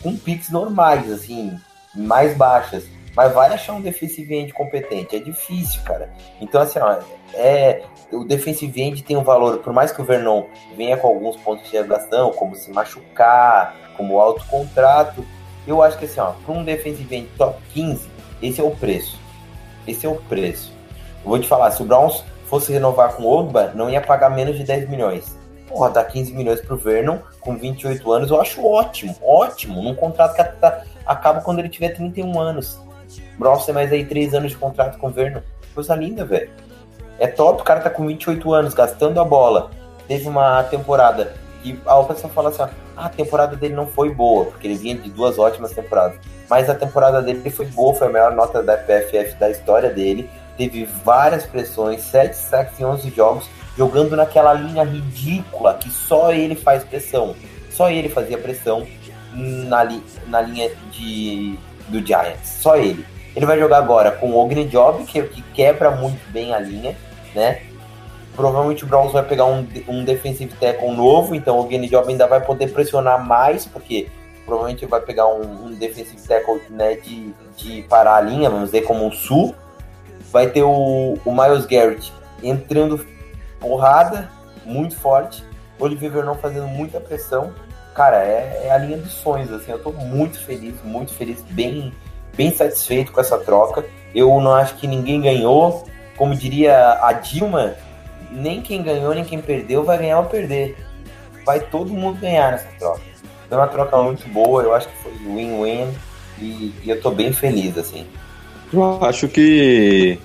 com 0.03 0.17
picks 0.17 0.51
normais, 0.51 1.11
assim, 1.11 1.59
mais 1.95 2.37
baixas. 2.37 2.85
Mas 3.17 3.33
vai 3.33 3.53
achar 3.53 3.75
um 3.75 3.81
defensive 3.81 4.35
end 4.35 4.53
competente. 4.53 5.15
É 5.15 5.21
difícil, 5.21 5.81
cara. 5.83 6.13
Então, 6.41 6.61
assim, 6.61 6.81
ó, 6.81 6.99
é, 7.33 7.83
o 8.11 8.25
defensive 8.25 8.81
end 8.83 9.03
tem 9.03 9.17
um 9.17 9.23
valor, 9.23 9.59
por 9.59 9.73
mais 9.73 9.93
que 9.93 10.01
o 10.01 10.05
Vernon 10.05 10.45
venha 10.77 10.97
com 10.97 11.09
alguns 11.09 11.37
pontos 11.37 11.63
de 11.63 11.69
interrogação, 11.69 12.33
como 12.33 12.55
se 12.57 12.71
machucar, 12.73 13.77
como 13.97 14.19
alto 14.19 14.45
contrato, 14.47 15.25
eu 15.67 15.83
acho 15.83 15.99
que 15.99 16.05
assim, 16.05 16.21
ó, 16.21 16.33
para 16.33 16.55
um 16.55 16.65
defensive 16.65 17.15
end 17.15 17.29
top 17.39 17.61
15, 17.73 18.09
esse 18.43 18.61
é 18.61 18.65
o 18.65 18.71
preço. 18.73 19.19
Esse 19.87 20.07
é 20.07 20.09
o 20.09 20.17
preço. 20.17 20.73
Eu 21.23 21.31
vou 21.31 21.39
te 21.39 21.49
falar, 21.49 21.71
se 21.71 21.83
o 21.83 21.87
Browns 21.87 22.25
fosse 22.47 22.73
renovar 22.73 23.15
com 23.15 23.25
o 23.25 23.31
Ogba, 23.31 23.73
não 23.75 23.91
ia 23.91 24.01
pagar 24.01 24.31
menos 24.31 24.57
de 24.57 24.65
10 24.65 24.89
milhões. 24.89 25.37
Porra, 25.69 25.91
dar 25.91 26.05
15 26.05 26.33
milhões 26.35 26.61
pro 26.61 26.77
Vernon 26.77 27.19
com 27.41 27.57
28 27.57 28.13
anos, 28.13 28.31
eu 28.31 28.41
acho 28.41 28.65
ótimo, 28.65 29.17
ótimo. 29.23 29.83
Num 29.83 29.95
contrato 29.95 30.37
que 30.37 30.43
tá, 30.61 30.85
acaba 31.07 31.41
quando 31.41 31.59
ele 31.59 31.69
tiver 31.69 31.91
31 31.91 32.39
anos. 32.41 32.81
Browns 33.39 33.65
tem 33.65 33.75
mais 33.75 33.93
aí 33.93 34.05
3 34.05 34.35
anos 34.35 34.53
de 34.53 34.59
contrato 34.59 34.99
com 34.99 35.09
o 35.09 35.11
Vernon. 35.11 35.41
Coisa 35.75 35.95
linda, 35.95 36.25
velho. 36.25 36.51
É 37.19 37.27
top, 37.27 37.63
o 37.63 37.65
cara 37.65 37.81
tá 37.81 37.91
com 37.91 38.07
28 38.07 38.53
anos, 38.53 38.75
gastando 38.75 39.21
a 39.21 39.25
bola. 39.25 39.71
Teve 40.07 40.29
uma 40.29 40.63
temporada 40.65 41.33
e 41.65 41.79
a 41.87 42.03
pessoa 42.03 42.33
fala 42.33 42.51
assim: 42.51 42.63
ah, 42.63 43.07
a 43.07 43.09
temporada 43.09 43.57
dele 43.57 43.75
não 43.75 43.87
foi 43.87 44.11
boa, 44.11 44.45
porque 44.45 44.67
ele 44.67 44.77
vinha 44.77 44.95
de 44.97 45.11
duas 45.11 45.39
ótimas 45.39 45.73
temporadas. 45.73 46.19
Mas 46.49 46.69
a 46.69 46.75
temporada 46.75 47.23
dele 47.23 47.49
foi 47.51 47.67
boa, 47.67 47.95
foi 47.95 48.07
a 48.09 48.11
maior 48.11 48.35
nota 48.35 48.63
da 48.63 48.77
PFF 48.77 49.35
da 49.37 49.51
história 49.51 49.91
dele. 49.91 50.29
Teve 50.57 50.85
várias 51.05 51.45
pressões, 51.47 52.03
7 52.03 52.37
sacks 52.37 52.79
em 52.79 52.85
11 52.85 53.11
jogos, 53.11 53.49
jogando 53.77 54.15
naquela 54.15 54.53
linha 54.53 54.85
ridícula 54.85 55.75
que 55.75 55.91
só 55.91 56.33
ele 56.33 56.55
faz 56.55 56.85
pressão. 56.85 57.35
Só 57.71 57.91
ele 57.91 58.09
fazia 58.09 58.39
pressão 58.39 58.87
na, 59.35 59.83
li, 59.83 60.03
na 60.29 60.41
linha 60.43 60.71
de, 60.93 61.59
do 61.89 62.07
Giants. 62.07 62.49
Só 62.61 62.77
ele. 62.77 63.05
Ele 63.35 63.47
vai 63.47 63.59
jogar 63.59 63.79
agora 63.79 64.13
com 64.13 64.31
o 64.31 64.37
Ogni 64.39 64.67
Job, 64.67 65.03
que, 65.05 65.21
que 65.23 65.43
quebra 65.55 65.91
muito 65.91 66.21
bem 66.31 66.55
a 66.55 66.61
linha, 66.61 66.97
né? 67.35 67.63
Provavelmente 68.35 68.85
o 68.85 68.87
Browns 68.87 69.13
vai 69.13 69.23
pegar 69.23 69.47
um, 69.47 69.67
um 69.89 70.05
defensive 70.05 70.53
tackle 70.55 70.91
novo, 70.91 71.35
então 71.35 71.57
o 71.57 71.61
Ogni 71.61 71.89
Job 71.89 72.11
ainda 72.11 72.27
vai 72.27 72.41
poder 72.41 72.73
pressionar 72.73 73.25
mais, 73.25 73.65
porque 73.65 74.09
provavelmente 74.45 74.85
vai 74.87 75.01
pegar 75.01 75.27
um, 75.29 75.67
um 75.67 75.73
defensive 75.73 76.21
tackle 76.27 76.61
né, 76.69 76.97
de, 76.97 77.33
de 77.57 77.83
parar 77.83 78.17
a 78.17 78.21
linha, 78.21 78.51
vamos 78.51 78.67
dizer, 78.67 78.83
como 78.83 79.07
um 79.07 79.13
sul. 79.13 79.55
Vai 80.33 80.49
ter 80.49 80.63
o, 80.63 81.17
o 81.25 81.33
Miles 81.33 81.65
Garrett 81.65 82.13
entrando 82.43 83.07
porrada, 83.61 84.29
muito 84.65 84.97
forte. 84.97 85.45
Olivier 85.79 86.11
Vernon 86.11 86.35
fazendo 86.35 86.67
muita 86.67 87.01
pressão. 87.01 87.53
Cara, 87.95 88.17
é, 88.17 88.65
é, 88.65 88.71
a 88.73 88.79
linha 88.79 88.99
dos 88.99 89.13
sonhos, 89.13 89.53
assim. 89.53 89.71
Eu 89.71 89.79
tô 89.79 89.93
muito 89.93 90.39
feliz, 90.39 90.75
muito 90.83 91.13
feliz, 91.13 91.41
bem 91.51 91.93
bem 92.37 92.53
satisfeito 92.53 93.13
com 93.13 93.21
essa 93.21 93.39
troca. 93.39 93.85
Eu 94.15 94.41
não 94.41 94.53
acho 94.53 94.75
que 94.77 94.87
ninguém 94.87 95.21
ganhou. 95.21 95.85
Como 96.17 96.35
diria 96.35 96.99
a 97.01 97.13
Dilma, 97.13 97.75
nem 98.31 98.61
quem 98.61 98.83
ganhou 98.83 99.15
nem 99.15 99.25
quem 99.25 99.41
perdeu 99.41 99.85
vai 99.85 99.99
ganhar 99.99 100.21
ou 100.21 100.27
perder. 100.27 100.77
Vai 101.45 101.61
todo 101.61 101.93
mundo 101.93 102.21
ganhar 102.21 102.53
nessa 102.53 102.69
troca. 102.79 103.03
É 103.51 103.55
uma 103.57 103.67
troca 103.67 104.03
muito 104.03 104.29
boa, 104.29 104.63
eu 104.63 104.75
acho 104.75 104.89
que 104.89 104.97
foi 105.03 105.13
win-win 105.13 105.93
e, 106.41 106.73
e 106.83 106.91
eu 106.91 107.01
tô 107.01 107.11
bem 107.11 107.33
feliz, 107.33 107.77
assim. 107.77 108.07
Eu 108.73 109.05
acho 109.05 109.29
que, 109.29 110.19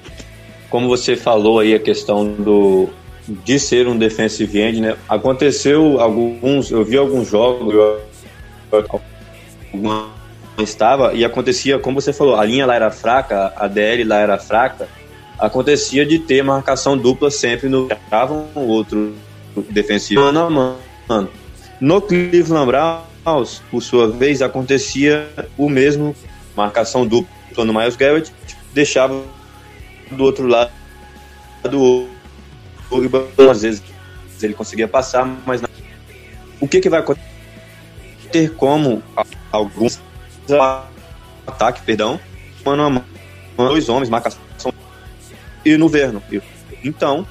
como 0.70 0.88
você 0.88 1.16
falou 1.16 1.60
aí, 1.60 1.76
a 1.76 1.80
questão 1.80 2.26
do, 2.26 2.90
de 3.28 3.60
ser 3.60 3.88
um 3.88 3.98
defensive 3.98 4.60
end, 4.60 4.82
né? 4.82 4.98
Aconteceu 5.08 6.00
alguns, 6.00 6.72
eu 6.72 6.84
vi 6.84 6.98
alguns 6.98 7.28
jogos, 7.28 7.76
alguma 9.72 10.10
estava 10.64 11.14
e 11.14 11.24
acontecia, 11.24 11.80
como 11.80 12.02
você 12.02 12.12
falou, 12.12 12.36
a 12.36 12.46
linha 12.46 12.66
lá 12.66 12.76
era 12.76 12.92
fraca, 12.92 13.54
a 13.56 13.68
DL 13.68 14.04
lá 14.04 14.18
era 14.18 14.38
fraca, 14.38 14.88
acontecia 15.40 16.06
de 16.06 16.20
ter 16.20 16.44
marcação 16.44 16.98
dupla 16.98 17.32
sempre 17.32 17.70
no 17.70 17.88
um 18.56 18.68
outro 18.68 19.16
defensivo 19.70 20.22
mano 20.22 20.40
a 20.40 20.50
mano. 21.08 21.30
No 21.80 22.02
Cleveland 22.02 22.68
Browns, 22.68 23.62
por 23.72 23.82
sua 23.82 24.10
vez, 24.10 24.42
acontecia 24.42 25.30
o 25.58 25.70
mesmo, 25.70 26.16
marcação 26.56 27.08
dupla 27.08 27.64
no 27.66 27.74
Miles 27.74 27.96
Garrett, 27.96 28.34
deixava 28.74 29.24
do 30.12 30.24
outro 30.24 30.46
lado 30.46 30.72
do 31.70 32.08
às 33.50 33.62
vezes 33.62 33.84
ele 34.42 34.54
conseguia 34.54 34.88
passar, 34.88 35.26
mas 35.46 35.62
não. 35.62 35.70
o 36.60 36.68
que 36.68 36.80
que 36.80 36.90
vai 36.90 37.00
acontecer? 37.00 37.28
Ter 38.32 38.54
como 38.56 39.04
alguns 39.52 40.00
ataque, 41.46 41.82
perdão, 41.82 42.20
mano 42.66 42.84
a 42.84 42.90
mano, 42.90 43.06
dois 43.58 43.90
homens, 43.90 44.10
marcação 44.10 44.49
e 45.66 45.78
no 45.78 45.90
Verno. 45.90 46.22
Então, 46.84 47.28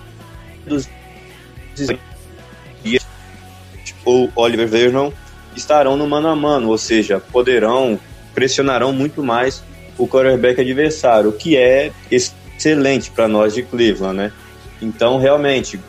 o 4.05 4.29
Oliver 4.35 4.69
Vernon 4.69 5.13
estarão 5.57 5.97
no 5.97 6.07
mano 6.07 6.29
a 6.29 6.37
mano, 6.37 6.69
ou 6.69 6.79
seja, 6.79 7.21
poderão, 7.21 7.99
pressionarão 8.35 8.93
muito 8.93 9.23
mais 9.23 9.63
o 9.97 10.07
quarterback 10.07 10.61
adversário, 10.61 11.31
o 11.31 11.33
que 11.33 11.57
é 11.57 11.93
excelente 12.11 13.11
para 13.11 13.27
nós 13.27 13.55
de 13.55 13.63
Cleveland, 13.63 14.17
né? 14.17 14.33
Então, 14.81 15.19
realmente, 15.19 15.81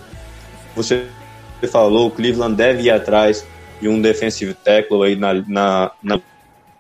você 0.76 1.06
falou, 1.72 2.08
o 2.08 2.12
Cleveland 2.12 2.56
deve 2.56 2.84
ir 2.84 2.90
atrás 2.90 3.46
de 3.80 3.88
um 3.88 4.02
defensive 4.02 4.54
tackle 4.54 5.04
aí 5.04 5.16
na, 5.16 5.34
na, 5.48 5.92
na 6.02 6.20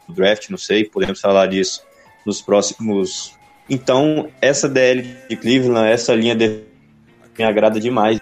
draft, 0.08 0.50
não 0.50 0.58
sei, 0.58 0.84
podemos 0.86 1.22
falar 1.22 1.48
disso 1.48 1.84
nos 2.26 2.42
próximos. 2.42 3.38
Então, 3.70 4.30
essa 4.42 4.68
DL 4.68 5.16
de 5.30 5.36
Cleveland, 5.36 5.90
essa 5.90 6.16
linha 6.16 6.36
de... 6.36 6.62
me 7.38 7.46
agrada 7.46 7.80
demais. 7.80 8.20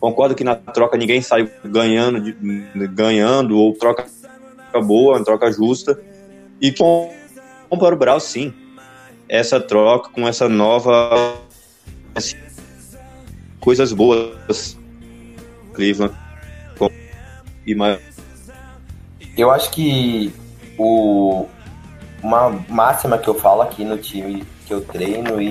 Concordo 0.00 0.34
que 0.34 0.44
na 0.44 0.54
troca 0.54 0.96
ninguém 0.96 1.20
saiu 1.20 1.50
ganhando, 1.64 2.34
ganhando 2.92 3.58
ou 3.58 3.72
troca 3.74 4.06
boa, 4.82 5.22
troca 5.24 5.50
justa. 5.52 6.00
E 6.60 6.72
com, 6.72 7.12
com 7.68 7.78
para 7.78 7.94
o 7.94 7.98
Brau, 7.98 8.20
sim. 8.20 8.52
Essa 9.28 9.60
troca 9.60 10.10
com 10.10 10.28
essa 10.28 10.48
nova 10.48 11.36
assim, 12.14 12.36
coisas 13.60 13.92
boas 13.92 14.78
Cleveland 15.74 16.14
e 17.66 17.74
mais 17.74 18.00
eu 19.36 19.50
acho 19.50 19.70
que 19.70 20.32
o, 20.78 21.46
uma 22.26 22.50
máxima 22.68 23.16
que 23.18 23.28
eu 23.28 23.34
falo 23.34 23.62
aqui 23.62 23.84
no 23.84 23.96
time 23.96 24.44
que 24.66 24.74
eu 24.74 24.80
treino 24.80 25.40
e, 25.40 25.48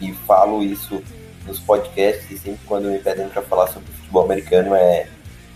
e 0.00 0.12
falo 0.26 0.62
isso 0.62 1.02
nos 1.46 1.60
podcasts 1.60 2.30
e 2.30 2.38
sempre 2.38 2.60
quando 2.66 2.88
me 2.88 2.98
pedem 2.98 3.28
para 3.28 3.42
falar 3.42 3.66
sobre 3.66 3.92
futebol 3.92 4.24
americano 4.24 4.74
é, 4.74 5.06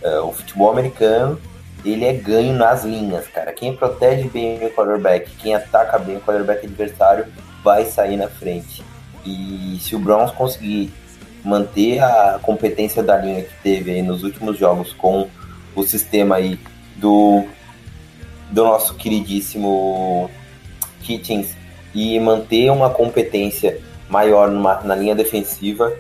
é, 0.03 0.21
o 0.21 0.31
futebol 0.31 0.71
americano 0.71 1.41
ele 1.85 2.05
é 2.05 2.13
ganho 2.13 2.53
nas 2.53 2.85
linhas, 2.85 3.27
cara. 3.27 3.53
Quem 3.53 3.75
protege 3.75 4.29
bem 4.29 4.65
o 4.65 4.71
quarterback, 4.71 5.29
quem 5.39 5.53
ataca 5.53 5.99
bem 5.99 6.17
o 6.17 6.21
quarterback 6.21 6.65
adversário 6.65 7.27
vai 7.65 7.85
sair 7.87 8.17
na 8.17 8.29
frente. 8.29 8.85
E 9.27 9.79
se 9.81 9.97
o 9.97 9.99
Browns 9.99 10.31
conseguir 10.31 10.93
manter 11.43 11.99
a 11.99 12.39
competência 12.41 13.03
da 13.03 13.17
linha 13.17 13.43
que 13.43 13.55
teve 13.65 14.01
nos 14.01 14.23
últimos 14.23 14.57
jogos 14.57 14.93
com 14.93 15.29
o 15.75 15.83
sistema 15.83 16.37
aí 16.37 16.57
do 16.97 17.45
do 18.49 18.65
nosso 18.65 18.95
queridíssimo 18.95 20.31
Kitchens 21.03 21.55
e 21.95 22.19
manter 22.19 22.71
uma 22.71 22.91
competência 22.91 23.81
maior 24.09 24.51
numa, 24.51 24.81
na 24.83 24.95
linha 24.95 25.15
defensiva, 25.15 25.93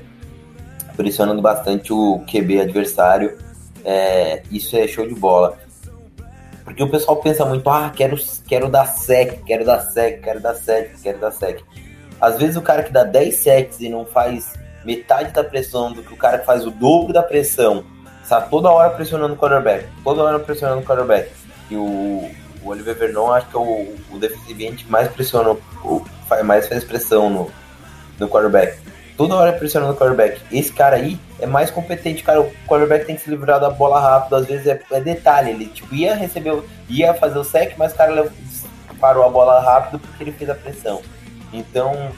pressionando 0.96 1.42
bastante 1.42 1.92
o 1.92 2.20
QB 2.26 2.60
adversário. 2.60 3.38
É, 3.84 4.42
isso 4.50 4.76
é 4.76 4.86
show 4.86 5.06
de 5.06 5.14
bola. 5.14 5.58
Porque 6.64 6.82
o 6.82 6.88
pessoal 6.88 7.16
pensa 7.16 7.44
muito, 7.44 7.68
ah, 7.68 7.92
quero, 7.94 8.16
quero 8.46 8.70
dar 8.70 8.86
sec, 8.86 9.42
quero 9.44 9.64
dar 9.64 9.80
sec, 9.80 10.22
quero 10.22 10.40
dar 10.40 10.54
sec, 10.54 10.90
quero 11.02 11.18
dar 11.18 11.32
sec. 11.32 11.62
Às 12.20 12.38
vezes 12.38 12.56
o 12.56 12.62
cara 12.62 12.84
que 12.84 12.92
dá 12.92 13.02
10 13.02 13.34
secs 13.34 13.80
e 13.80 13.88
não 13.88 14.06
faz 14.06 14.52
metade 14.84 15.32
da 15.32 15.42
pressão 15.42 15.92
do 15.92 16.02
que 16.02 16.12
o 16.12 16.16
cara 16.16 16.38
que 16.38 16.46
faz 16.46 16.64
o 16.64 16.70
dobro 16.70 17.12
da 17.12 17.22
pressão, 17.22 17.84
está 18.22 18.40
toda 18.40 18.70
hora 18.70 18.90
pressionando 18.90 19.34
o 19.34 19.36
quarterback, 19.36 19.86
toda 20.04 20.22
hora 20.22 20.38
pressionando 20.38 20.82
o 20.82 20.84
quarterback. 20.84 21.30
E 21.70 21.76
o, 21.76 22.30
o 22.64 22.68
Oliver 22.68 22.94
Vernon 22.94 23.32
acho 23.32 23.48
que 23.48 23.56
é 23.56 23.58
o, 23.58 23.94
o 24.10 24.18
defensive 24.18 24.72
que 24.72 24.90
mais 24.90 25.08
pressiona, 25.08 25.56
mais 26.44 26.68
faz 26.68 26.84
pressão 26.84 27.28
no, 27.28 27.50
no 28.18 28.28
quarterback. 28.28 28.78
Toda 29.16 29.36
hora 29.36 29.52
pressionando 29.52 29.92
o 29.92 29.96
quarterback. 29.96 30.40
Esse 30.50 30.72
cara 30.72 30.96
aí 30.96 31.18
é 31.38 31.46
mais 31.46 31.70
competente, 31.70 32.22
cara. 32.22 32.40
O 32.40 32.50
quarterback 32.66 33.04
tem 33.04 33.14
que 33.14 33.22
se 33.22 33.30
livrar 33.30 33.60
da 33.60 33.68
bola 33.68 34.00
rápido, 34.00 34.36
às 34.36 34.46
vezes 34.46 34.66
é, 34.66 34.80
é 34.90 35.00
detalhe. 35.00 35.50
Ele 35.50 35.66
tipo, 35.66 35.94
ia 35.94 36.14
receber, 36.14 36.62
ia 36.88 37.12
fazer 37.14 37.38
o 37.38 37.44
sec, 37.44 37.74
mas 37.76 37.92
o 37.92 37.96
cara 37.96 38.32
parou 38.98 39.24
a 39.24 39.28
bola 39.28 39.60
rápido 39.60 39.98
porque 39.98 40.24
ele 40.24 40.32
fez 40.32 40.48
a 40.48 40.54
pressão. 40.54 41.02
Então, 41.52 42.10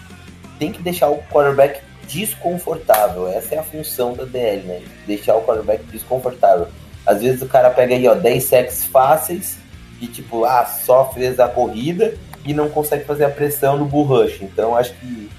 tem 0.59 0.71
que 0.71 0.83
deixar 0.83 1.09
o 1.09 1.19
quarterback 1.25 1.81
desconfortável. 2.07 3.29
Essa 3.29 3.57
é 3.57 3.59
a 3.59 3.65
função 3.65 4.15
da 4.15 4.25
DL, 4.25 4.63
né? 4.63 4.83
Deixar 5.07 5.35
o 5.35 5.43
quarterback 5.43 5.83
desconfortável. 5.85 6.69
Às 7.05 7.21
vezes 7.21 7.43
o 7.43 7.47
cara 7.47 7.71
pega 7.71 7.95
aí, 7.95 8.07
ó, 8.07 8.15
10 8.15 8.45
sacks 8.45 8.85
fáceis 8.85 9.59
e 10.01 10.07
tipo, 10.07 10.45
ah, 10.45 10.65
só 10.65 11.11
fez 11.13 11.39
a 11.41 11.49
corrida 11.49 12.15
e 12.45 12.53
não 12.53 12.69
consegue 12.69 13.05
fazer 13.05 13.25
a 13.25 13.31
pressão 13.31 13.79
no 13.79 13.85
bull 13.85 14.05
rush. 14.05 14.43
Então 14.43 14.77
acho 14.77 14.95
que 14.95 15.31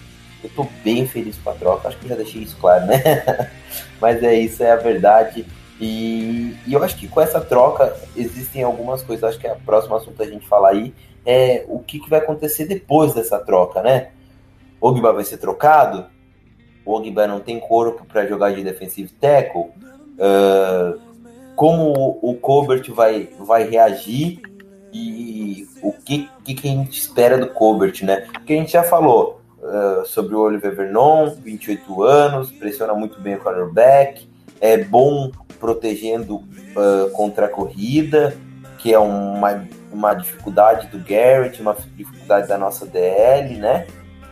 eu 0.44 0.50
tô 0.56 0.68
bem 0.84 1.08
feliz 1.08 1.38
com 1.38 1.50
a 1.50 1.54
troca, 1.54 1.88
acho 1.88 1.98
que 1.98 2.08
já 2.08 2.16
deixei 2.16 2.42
isso 2.42 2.58
claro, 2.60 2.86
né? 2.86 3.02
Mas 4.00 4.22
é 4.24 4.34
isso, 4.36 4.64
é 4.64 4.72
a 4.72 4.76
verdade. 4.76 5.46
E, 5.80 6.56
e, 6.66 6.74
eu 6.74 6.84
acho 6.84 6.96
que 6.96 7.08
com 7.08 7.20
essa 7.20 7.42
troca 7.42 7.96
existem 8.16 8.64
algumas 8.64 9.02
coisas. 9.02 9.24
Acho 9.24 9.40
que 9.40 9.48
é 9.48 9.54
o 9.54 9.60
próximo 9.60 9.96
assunto 9.96 10.22
a 10.22 10.26
gente 10.26 10.48
falar 10.48 10.70
aí 10.70 10.94
é 11.26 11.66
o 11.68 11.80
que, 11.80 12.00
que 12.00 12.10
vai 12.10 12.20
acontecer 12.20 12.66
depois 12.66 13.14
dessa 13.14 13.40
troca, 13.40 13.82
né? 13.82 14.10
O 14.80 14.90
Ogba 14.90 15.12
vai 15.12 15.24
ser 15.24 15.38
trocado? 15.38 16.06
O 16.86 16.94
Ogba 16.94 17.26
não 17.26 17.40
tem 17.40 17.60
corpo 17.60 18.06
para 18.06 18.28
jogar 18.28 18.54
de 18.54 18.64
defensive 18.64 19.10
tackle? 19.10 19.72
Uh, 20.18 21.02
como 21.56 22.20
o 22.22 22.36
Colbert 22.36 22.92
vai, 22.92 23.30
vai 23.40 23.68
reagir? 23.68 24.42
E 24.94 25.68
o 25.82 25.92
que, 25.92 26.30
que, 26.44 26.54
que 26.54 26.68
a 26.68 26.72
gente 26.72 27.00
espera 27.00 27.38
do 27.38 27.48
Colbert, 27.48 28.04
né? 28.04 28.28
Porque 28.32 28.54
a 28.54 28.58
gente 28.58 28.72
já 28.72 28.84
falou 28.84 29.42
uh, 29.62 30.06
sobre 30.06 30.36
o 30.36 30.40
Oliver 30.40 30.76
Vernon, 30.76 31.32
28 31.44 32.04
anos, 32.04 32.52
pressiona 32.52 32.94
muito 32.94 33.20
bem 33.20 33.36
o 33.36 33.40
quarterback, 33.40 34.28
é 34.62 34.78
bom 34.78 35.32
protegendo 35.60 36.36
uh, 36.38 37.10
contra 37.12 37.48
a 37.48 37.50
corrida, 37.50 38.38
que 38.78 38.94
é 38.94 39.00
uma, 39.00 39.66
uma 39.92 40.14
dificuldade 40.14 40.88
do 40.88 41.00
Garrett, 41.00 41.62
uma 41.62 41.76
dificuldade 41.96 42.48
da 42.48 42.58
nossa 42.58 42.86
DL, 42.86 43.58
né? 43.58 43.88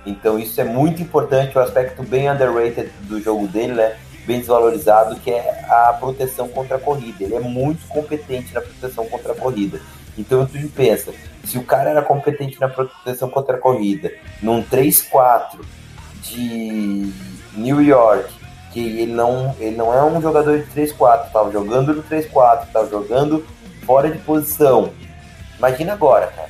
Então 0.05 0.37
isso 0.37 0.59
é 0.59 0.63
muito 0.63 1.01
importante, 1.01 1.57
o 1.57 1.59
um 1.59 1.63
aspecto 1.63 2.03
bem 2.03 2.29
underrated 2.29 2.91
do 3.03 3.19
jogo 3.19 3.47
dele, 3.47 3.73
né? 3.73 3.95
Bem 4.25 4.39
desvalorizado, 4.39 5.19
que 5.19 5.31
é 5.31 5.65
a 5.69 5.93
proteção 5.99 6.47
contra 6.47 6.77
a 6.77 6.79
corrida. 6.79 7.23
Ele 7.23 7.35
é 7.35 7.39
muito 7.39 7.87
competente 7.87 8.53
na 8.53 8.61
proteção 8.61 9.05
contra 9.07 9.33
a 9.33 9.35
corrida. 9.35 9.81
Então 10.17 10.45
tu 10.45 10.57
pensa, 10.69 11.11
se 11.43 11.57
o 11.57 11.63
cara 11.63 11.89
era 11.89 12.01
competente 12.01 12.59
na 12.59 12.69
proteção 12.69 13.29
contra 13.29 13.57
a 13.57 13.59
corrida, 13.59 14.11
num 14.41 14.63
3-4 14.63 15.59
de 16.21 17.11
New 17.55 17.81
York, 17.81 18.31
que 18.71 18.79
ele 18.79 19.11
não, 19.11 19.55
ele 19.59 19.75
não 19.75 19.93
é 19.93 20.03
um 20.03 20.21
jogador 20.21 20.59
de 20.59 20.65
3-4, 20.71 21.31
tava 21.31 21.51
jogando 21.51 21.93
no 21.93 22.03
3-4, 22.03 22.67
tava 22.71 22.89
jogando 22.89 23.45
fora 23.85 24.09
de 24.09 24.17
posição. 24.19 24.91
Imagina 25.57 25.93
agora, 25.93 26.27
cara. 26.27 26.49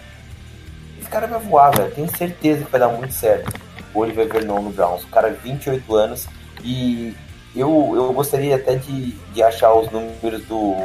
Esse 0.99 1.09
cara 1.09 1.27
vai 1.27 1.39
voar, 1.39 1.75
velho. 1.75 1.93
Tenho 1.93 2.17
certeza 2.17 2.65
que 2.65 2.71
vai 2.71 2.79
dar 2.79 2.89
muito 2.89 3.13
certo. 3.13 3.51
O 3.93 3.99
Oliver 3.99 4.27
Vernon 4.27 4.61
no 4.61 4.69
Browns. 4.71 5.03
O 5.03 5.07
cara, 5.07 5.29
28 5.29 5.95
anos. 5.95 6.27
E 6.63 7.13
eu, 7.55 7.91
eu 7.95 8.13
gostaria 8.13 8.55
até 8.55 8.75
de, 8.75 9.11
de 9.11 9.43
achar 9.43 9.73
os 9.73 9.89
números 9.91 10.43
do, 10.45 10.75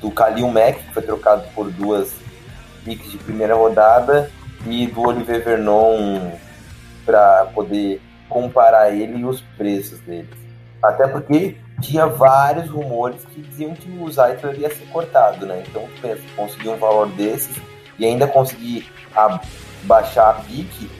do 0.00 0.10
Kalil 0.10 0.48
Mack, 0.48 0.82
que 0.82 0.94
foi 0.94 1.02
trocado 1.02 1.44
por 1.54 1.70
duas 1.70 2.12
picks 2.84 3.10
de 3.10 3.18
primeira 3.18 3.54
rodada, 3.54 4.30
e 4.66 4.86
do 4.86 5.02
Oliver 5.02 5.44
Vernon 5.44 6.32
para 7.04 7.46
poder 7.54 8.00
comparar 8.28 8.90
ele 8.90 9.18
e 9.18 9.24
os 9.24 9.40
preços 9.56 10.00
dele. 10.00 10.28
Até 10.82 11.06
porque 11.06 11.56
tinha 11.80 12.06
vários 12.06 12.68
rumores 12.68 13.24
que 13.26 13.40
diziam 13.40 13.74
que 13.74 13.88
o 14.00 14.10
Zeitler 14.10 14.58
ia 14.58 14.70
ser 14.70 14.86
cortado, 14.86 15.46
né? 15.46 15.62
Então, 15.66 15.86
pensa, 16.00 16.22
conseguir 16.34 16.68
um 16.70 16.76
valor 16.76 17.08
desses 17.08 17.56
e 17.98 18.04
ainda 18.04 18.26
conseguir 18.26 18.90
baixar 19.84 20.30
a 20.30 20.34
pique, 20.34 20.90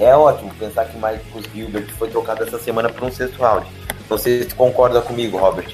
é 0.00 0.16
ótimo 0.16 0.52
pensar 0.58 0.86
que 0.86 0.98
Marcus 0.98 1.44
Gilbert 1.54 1.88
foi 1.98 2.08
trocado 2.08 2.42
essa 2.42 2.58
semana 2.58 2.88
para 2.88 3.04
um 3.04 3.12
sexto 3.12 3.38
round. 3.40 3.66
Você 4.08 4.48
concorda 4.56 5.00
comigo, 5.00 5.38
Robert? 5.38 5.72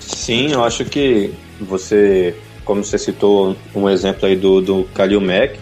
Sim, 0.00 0.52
eu 0.52 0.64
acho 0.64 0.84
que 0.84 1.32
você, 1.60 2.34
como 2.64 2.84
você 2.84 2.98
citou 2.98 3.56
um 3.74 3.88
exemplo 3.88 4.26
aí 4.26 4.36
do, 4.36 4.60
do 4.60 4.84
Kalil 4.94 5.20
Mack, 5.20 5.58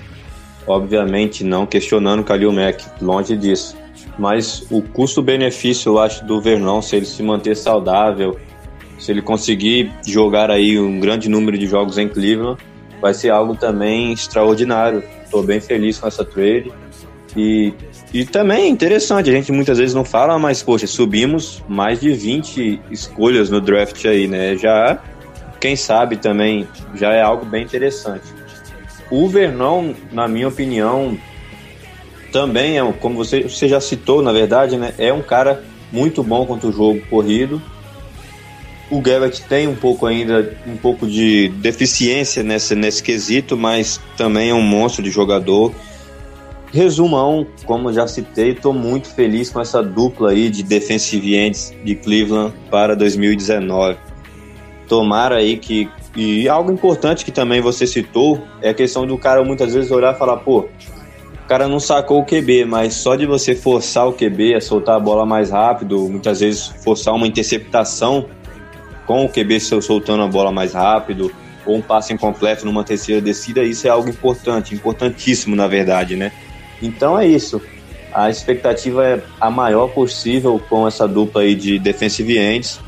obviamente 0.66 1.44
não 1.44 1.64
questionando 1.66 2.20
o 2.20 2.24
Kalil 2.24 2.52
Mack, 2.52 2.84
longe 3.00 3.36
disso 3.36 3.76
mas 4.18 4.66
o 4.70 4.80
custo-benefício, 4.80 5.90
eu 5.90 5.98
acho, 5.98 6.24
do 6.24 6.40
Vernon, 6.40 6.80
se 6.80 6.96
ele 6.96 7.06
se 7.06 7.22
manter 7.22 7.56
saudável, 7.56 8.38
se 8.98 9.10
ele 9.10 9.20
conseguir 9.20 9.92
jogar 10.06 10.50
aí 10.50 10.78
um 10.78 10.98
grande 10.98 11.28
número 11.28 11.58
de 11.58 11.66
jogos 11.66 11.98
em 11.98 12.08
Cleveland, 12.08 12.60
vai 13.00 13.12
ser 13.12 13.30
algo 13.30 13.54
também 13.54 14.12
extraordinário. 14.12 15.02
Estou 15.22 15.42
bem 15.42 15.60
feliz 15.60 15.98
com 15.98 16.06
essa 16.06 16.24
trade. 16.24 16.72
E, 17.36 17.74
e 18.14 18.24
também 18.24 18.64
é 18.64 18.68
interessante, 18.68 19.28
a 19.28 19.32
gente 19.32 19.52
muitas 19.52 19.76
vezes 19.76 19.94
não 19.94 20.04
fala, 20.04 20.38
mas, 20.38 20.62
poxa, 20.62 20.86
subimos 20.86 21.62
mais 21.68 22.00
de 22.00 22.12
20 22.12 22.80
escolhas 22.90 23.50
no 23.50 23.60
draft 23.60 24.02
aí, 24.06 24.26
né? 24.26 24.56
Já, 24.56 24.98
quem 25.60 25.76
sabe 25.76 26.16
também, 26.16 26.66
já 26.94 27.12
é 27.12 27.20
algo 27.20 27.44
bem 27.44 27.62
interessante. 27.62 28.24
O 29.10 29.28
Vernon, 29.28 29.92
na 30.10 30.26
minha 30.26 30.48
opinião, 30.48 31.16
também 32.32 32.78
é, 32.78 32.92
como 33.00 33.16
você, 33.16 33.42
você 33.42 33.68
já 33.68 33.80
citou, 33.80 34.22
na 34.22 34.32
verdade, 34.32 34.78
né? 34.78 34.94
É 34.96 35.12
um 35.12 35.22
cara 35.22 35.62
muito 35.92 36.22
bom 36.22 36.46
contra 36.46 36.68
o 36.68 36.72
jogo 36.72 37.00
corrido. 37.10 37.60
O 38.90 39.00
Garrett 39.00 39.42
tem 39.42 39.66
um 39.66 39.74
pouco 39.74 40.06
ainda, 40.06 40.56
um 40.66 40.76
pouco 40.76 41.06
de 41.06 41.48
deficiência 41.56 42.42
nesse, 42.42 42.74
nesse 42.74 43.02
quesito, 43.02 43.56
mas 43.56 44.00
também 44.16 44.50
é 44.50 44.54
um 44.54 44.62
monstro 44.62 45.02
de 45.02 45.10
jogador. 45.10 45.74
Resumão, 46.76 47.46
como 47.64 47.90
já 47.90 48.06
citei, 48.06 48.50
estou 48.50 48.74
muito 48.74 49.08
feliz 49.08 49.48
com 49.48 49.58
essa 49.58 49.82
dupla 49.82 50.32
aí 50.32 50.50
de 50.50 50.62
defensive 50.62 51.34
ends 51.34 51.74
de 51.82 51.94
Cleveland 51.94 52.52
para 52.70 52.94
2019. 52.94 53.96
Tomara 54.86 55.36
aí 55.36 55.56
que. 55.56 55.88
E 56.14 56.46
algo 56.46 56.70
importante 56.70 57.24
que 57.24 57.32
também 57.32 57.62
você 57.62 57.86
citou 57.86 58.42
é 58.60 58.68
a 58.70 58.74
questão 58.74 59.06
do 59.06 59.16
cara 59.16 59.42
muitas 59.42 59.72
vezes 59.72 59.90
olhar 59.90 60.14
e 60.14 60.18
falar, 60.18 60.36
pô, 60.36 60.68
o 61.44 61.48
cara 61.48 61.66
não 61.66 61.80
sacou 61.80 62.20
o 62.20 62.26
QB, 62.26 62.66
mas 62.66 62.92
só 62.92 63.16
de 63.16 63.24
você 63.24 63.54
forçar 63.54 64.06
o 64.06 64.12
QB 64.12 64.56
a 64.56 64.60
soltar 64.60 64.96
a 64.96 65.00
bola 65.00 65.24
mais 65.24 65.50
rápido, 65.50 66.06
muitas 66.10 66.40
vezes 66.40 66.66
forçar 66.84 67.14
uma 67.14 67.26
interceptação 67.26 68.26
com 69.06 69.24
o 69.24 69.28
QB 69.30 69.60
soltando 69.60 70.22
a 70.22 70.28
bola 70.28 70.52
mais 70.52 70.74
rápido, 70.74 71.32
ou 71.64 71.76
um 71.76 71.82
passe 71.82 72.12
incompleto 72.12 72.66
numa 72.66 72.84
terceira 72.84 73.20
descida, 73.20 73.62
isso 73.62 73.86
é 73.86 73.90
algo 73.90 74.10
importante, 74.10 74.74
importantíssimo 74.74 75.56
na 75.56 75.66
verdade, 75.66 76.16
né? 76.16 76.32
Então 76.82 77.18
é 77.18 77.26
isso. 77.26 77.60
A 78.12 78.30
expectativa 78.30 79.04
é 79.04 79.22
a 79.40 79.50
maior 79.50 79.88
possível 79.88 80.60
com 80.68 80.86
essa 80.86 81.06
dupla 81.06 81.42
aí 81.42 81.54
de 81.54 81.78
defensive 81.78 82.38
ends. 82.38 82.80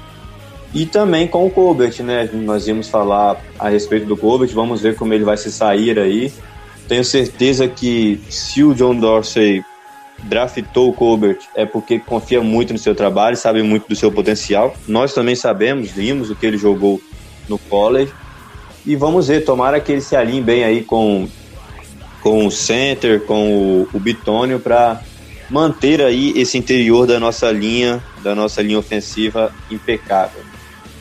E 0.74 0.84
também 0.84 1.26
com 1.26 1.46
o 1.46 1.50
Colbert, 1.50 2.02
né? 2.02 2.28
Nós 2.32 2.68
íamos 2.68 2.88
falar 2.88 3.40
a 3.58 3.68
respeito 3.68 4.06
do 4.06 4.16
Colbert, 4.16 4.50
vamos 4.52 4.82
ver 4.82 4.96
como 4.96 5.14
ele 5.14 5.24
vai 5.24 5.36
se 5.36 5.50
sair 5.50 5.98
aí. 5.98 6.32
Tenho 6.86 7.04
certeza 7.04 7.66
que 7.68 8.20
se 8.28 8.62
o 8.62 8.74
John 8.74 8.94
Dorsey 8.94 9.62
draftou 10.24 10.88
o 10.88 10.92
Colbert 10.92 11.38
é 11.54 11.64
porque 11.64 11.98
confia 11.98 12.42
muito 12.42 12.72
no 12.72 12.78
seu 12.78 12.94
trabalho, 12.94 13.36
sabe 13.36 13.62
muito 13.62 13.88
do 13.88 13.96
seu 13.96 14.10
potencial. 14.10 14.74
Nós 14.86 15.14
também 15.14 15.34
sabemos, 15.34 15.90
vimos 15.90 16.30
o 16.30 16.34
que 16.34 16.46
ele 16.46 16.58
jogou 16.58 17.00
no 17.48 17.58
college. 17.58 18.12
E 18.86 18.96
vamos 18.96 19.28
ver, 19.28 19.44
tomara 19.44 19.80
que 19.80 19.92
ele 19.92 20.00
se 20.00 20.16
alinhe 20.16 20.40
bem 20.40 20.64
aí 20.64 20.82
com, 20.82 21.28
com 22.22 22.46
o 22.46 22.50
center, 22.50 23.24
com 23.24 23.82
o, 23.82 23.88
o 23.92 24.00
Bitônio, 24.00 24.58
para 24.58 25.00
manter 25.50 26.02
aí 26.02 26.32
esse 26.36 26.58
interior 26.58 27.06
da 27.06 27.18
nossa 27.18 27.50
linha, 27.50 28.02
da 28.22 28.34
nossa 28.34 28.62
linha 28.62 28.78
ofensiva 28.78 29.52
impecável. 29.70 30.42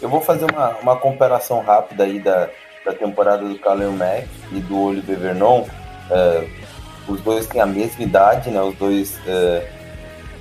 Eu 0.02 0.10
vou 0.10 0.22
fazer 0.22 0.46
uma, 0.52 0.78
uma 0.78 0.96
comparação 0.96 1.62
rápida 1.62 2.04
aí 2.04 2.20
da, 2.20 2.50
da 2.86 2.94
temporada 2.94 3.46
do 3.46 3.56
Khalil 3.56 3.92
Mack 3.92 4.28
e 4.52 4.60
do 4.60 4.80
Oliver 4.80 5.18
Vernon, 5.18 5.62
uh, 5.62 6.68
os 7.08 7.22
dois 7.22 7.48
têm 7.48 7.62
a 7.62 7.66
mesma 7.66 8.04
idade, 8.04 8.50
né? 8.50 8.62
Os 8.62 8.76
dois 8.76 9.18
uh, 9.20 9.66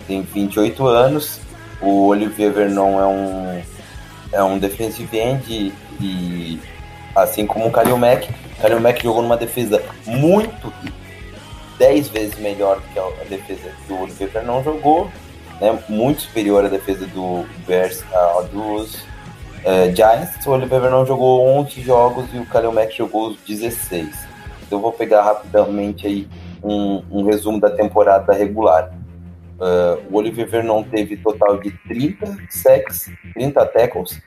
têm 0.06 0.22
28 0.22 0.84
anos. 0.86 1.40
O 1.80 2.08
Olivier 2.08 2.52
Vernon 2.52 3.00
é 3.00 3.06
um 3.06 3.62
é 4.32 4.42
um 4.42 4.58
defensive 4.58 5.16
end 5.16 5.72
e 6.00 6.60
assim 7.16 7.46
como 7.46 7.66
o 7.66 7.70
Khalil 7.70 7.96
Mack, 7.96 8.28
o 8.58 8.62
Khalil 8.62 8.80
Mack 8.80 9.02
jogou 9.02 9.22
numa 9.22 9.36
defesa 9.36 9.82
muito 10.06 10.72
10 11.78 12.08
vezes 12.08 12.38
melhor 12.38 12.80
que 12.92 12.98
a 12.98 13.24
defesa 13.28 13.70
que 13.86 13.92
o 13.92 14.02
Olivier 14.02 14.30
Vernon 14.30 14.62
jogou, 14.62 15.10
né? 15.60 15.78
Muito 15.88 16.22
superior 16.22 16.64
à 16.64 16.68
defesa 16.68 17.06
do 17.06 17.44
Bears, 17.66 18.04
a 18.12 18.42
dos 18.42 19.04
Uh, 19.66 19.92
Giants, 19.96 20.46
o 20.46 20.52
Oliver 20.52 20.80
Vernon 20.80 21.04
jogou 21.04 21.44
11 21.58 21.80
jogos 21.80 22.32
e 22.32 22.38
o 22.38 22.46
Kalil 22.46 22.70
Mack 22.70 22.96
jogou 22.96 23.30
os 23.30 23.36
16. 23.38 24.06
Então 24.64 24.78
eu 24.78 24.80
vou 24.80 24.92
pegar 24.92 25.24
rapidamente 25.24 26.06
aí 26.06 26.28
um, 26.62 27.02
um 27.10 27.24
resumo 27.24 27.58
da 27.58 27.70
temporada 27.70 28.32
regular. 28.32 28.92
Uh, 29.58 30.00
o 30.08 30.18
Oliver 30.18 30.48
Vernon 30.48 30.84
teve 30.84 31.16
total 31.16 31.58
de 31.58 31.72
30 31.88 32.36
sacks, 32.48 33.10
30 33.34 33.66
tackles, 33.66 34.22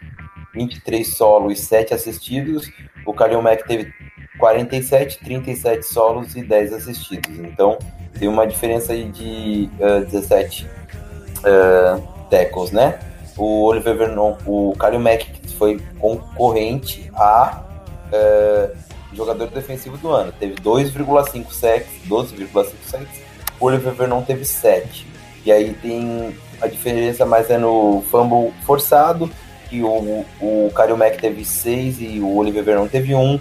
23 0.54 1.16
solos 1.16 1.60
e 1.60 1.62
7 1.62 1.94
assistidos. 1.94 2.72
O 3.06 3.14
Kalil 3.14 3.42
Mack 3.42 3.68
teve 3.68 3.94
47, 4.38 5.20
37 5.20 5.86
solos 5.86 6.36
e 6.36 6.44
10 6.44 6.74
assistidos. 6.74 7.38
Então, 7.40 7.78
tem 8.18 8.28
uma 8.28 8.48
diferença 8.48 8.94
aí 8.94 9.06
de 9.10 9.70
uh, 9.80 10.06
17 10.06 10.66
uh, 10.66 12.02
tackles, 12.30 12.72
né? 12.72 13.00
O 13.38 13.64
Oliver 13.66 13.96
Vernon, 13.96 14.38
o 14.46 14.76
Kalil 14.78 15.00
Mack 15.00 15.26
foi 15.58 15.80
concorrente 16.00 17.10
a 17.16 17.64
uh, 18.12 18.78
jogador 19.14 19.48
defensivo 19.48 19.98
do 19.98 20.10
ano. 20.10 20.32
Teve 20.40 20.56
2,5 20.56 21.52
sacks, 21.52 21.90
12,5 22.08 22.66
sacks. 22.86 23.22
O 23.60 23.66
Oliver 23.66 23.94
Vernon 23.94 24.22
teve 24.24 24.46
7. 24.46 25.08
E 25.46 25.52
aí 25.52 25.74
tem 25.74 26.36
a 26.62 26.68
diferença 26.68 27.26
mais 27.26 27.50
é 27.50 27.58
no 27.58 28.04
fumble 28.10 28.54
forçado, 28.66 29.30
que 29.70 29.82
o, 29.84 30.26
o 30.42 30.72
Kalil 30.76 30.98
Mack 30.98 31.20
teve 31.20 31.46
6 31.46 32.02
e 32.02 32.20
o 32.20 32.36
Oliver 32.36 32.64
Vernon 32.64 32.88
teve 32.88 33.14
1. 33.14 33.40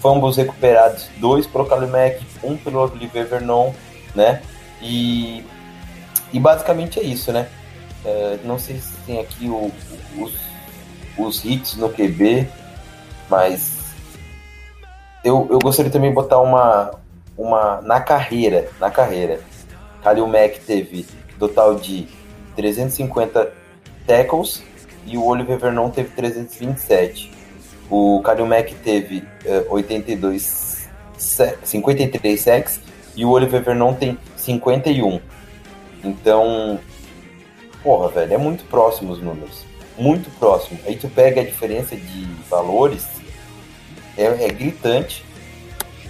Fumbles 0.00 0.36
recuperados, 0.36 1.08
2 1.18 1.46
para 1.46 1.62
o 1.62 1.66
Kalil 1.66 1.88
Mack, 1.88 2.22
1 2.42 2.56
pelo 2.58 2.80
Oliver 2.80 3.26
Vernon, 3.26 3.72
né? 4.14 4.42
E, 4.80 5.44
e 6.32 6.40
basicamente 6.40 6.98
é 6.98 7.02
isso, 7.02 7.32
né? 7.32 7.48
É, 8.04 8.38
não 8.44 8.58
sei 8.58 8.78
se 8.78 8.96
tem 9.06 9.20
aqui 9.20 9.46
o, 9.48 9.70
os, 10.18 10.32
os 11.18 11.44
hits 11.44 11.76
no 11.76 11.90
QB, 11.90 12.48
mas 13.28 13.78
eu, 15.22 15.46
eu 15.50 15.58
gostaria 15.58 15.90
também 15.90 16.08
de 16.10 16.14
botar 16.14 16.40
uma, 16.40 16.92
uma 17.36 17.82
na 17.82 18.00
carreira, 18.00 18.70
na 18.80 18.90
carreira. 18.90 19.40
Kalil 20.02 20.26
Mack 20.26 20.60
teve 20.60 21.06
total 21.38 21.74
de 21.74 22.08
350 22.56 23.52
tackles 24.06 24.62
e 25.06 25.16
o 25.16 25.24
Oliver 25.24 25.58
Vernon 25.58 25.90
teve 25.90 26.10
327. 26.10 27.32
O 27.90 28.20
Kalil 28.22 28.46
Mack 28.46 28.74
teve 28.76 29.18
uh, 29.44 29.74
82 29.74 30.88
53 31.18 32.40
sacks 32.40 32.80
e 33.14 33.24
o 33.24 33.30
Oliver 33.30 33.62
Vernon 33.62 33.94
tem 33.94 34.18
51. 34.36 35.20
Então, 36.02 36.80
porra, 37.82 38.08
velho, 38.08 38.34
é 38.34 38.38
muito 38.38 38.64
próximo 38.64 39.12
os 39.12 39.20
números. 39.20 39.64
Muito 39.98 40.30
próximo. 40.38 40.78
Aí 40.86 40.96
tu 40.96 41.08
pega 41.08 41.42
a 41.42 41.44
diferença 41.44 41.94
de 41.94 42.24
valores, 42.48 43.06
é, 44.16 44.24
é 44.24 44.48
gritante. 44.48 45.24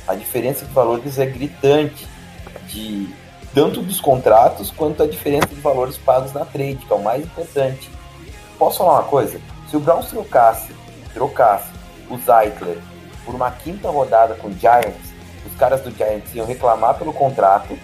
A 0.06 0.14
diferença 0.14 0.64
de 0.64 0.72
valores 0.72 1.18
é 1.18 1.26
gritante. 1.26 2.06
De 2.68 3.08
tanto 3.52 3.82
dos 3.82 4.00
contratos 4.00 4.70
quanto 4.70 5.02
a 5.02 5.06
diferença 5.06 5.48
de 5.48 5.60
valores 5.60 5.96
pagos 5.96 6.32
na 6.32 6.44
trade, 6.44 6.76
que 6.86 6.92
é 6.92 6.96
o 6.96 7.02
mais 7.02 7.24
importante. 7.24 7.90
Posso 8.60 8.76
falar 8.76 9.00
uma 9.00 9.04
coisa? 9.04 9.40
Se 9.70 9.76
o 9.78 9.80
Browns 9.80 10.10
trocasse, 10.10 10.76
trocasse 11.14 11.70
o 12.10 12.18
Zeitler 12.18 12.76
por 13.24 13.34
uma 13.34 13.50
quinta 13.50 13.88
rodada 13.88 14.34
com 14.34 14.48
o 14.48 14.52
Giants, 14.52 15.14
os 15.46 15.56
caras 15.56 15.80
do 15.80 15.90
Giants 15.90 16.34
iam 16.34 16.46
reclamar 16.46 16.98
pelo 16.98 17.10
contrato, 17.10 17.78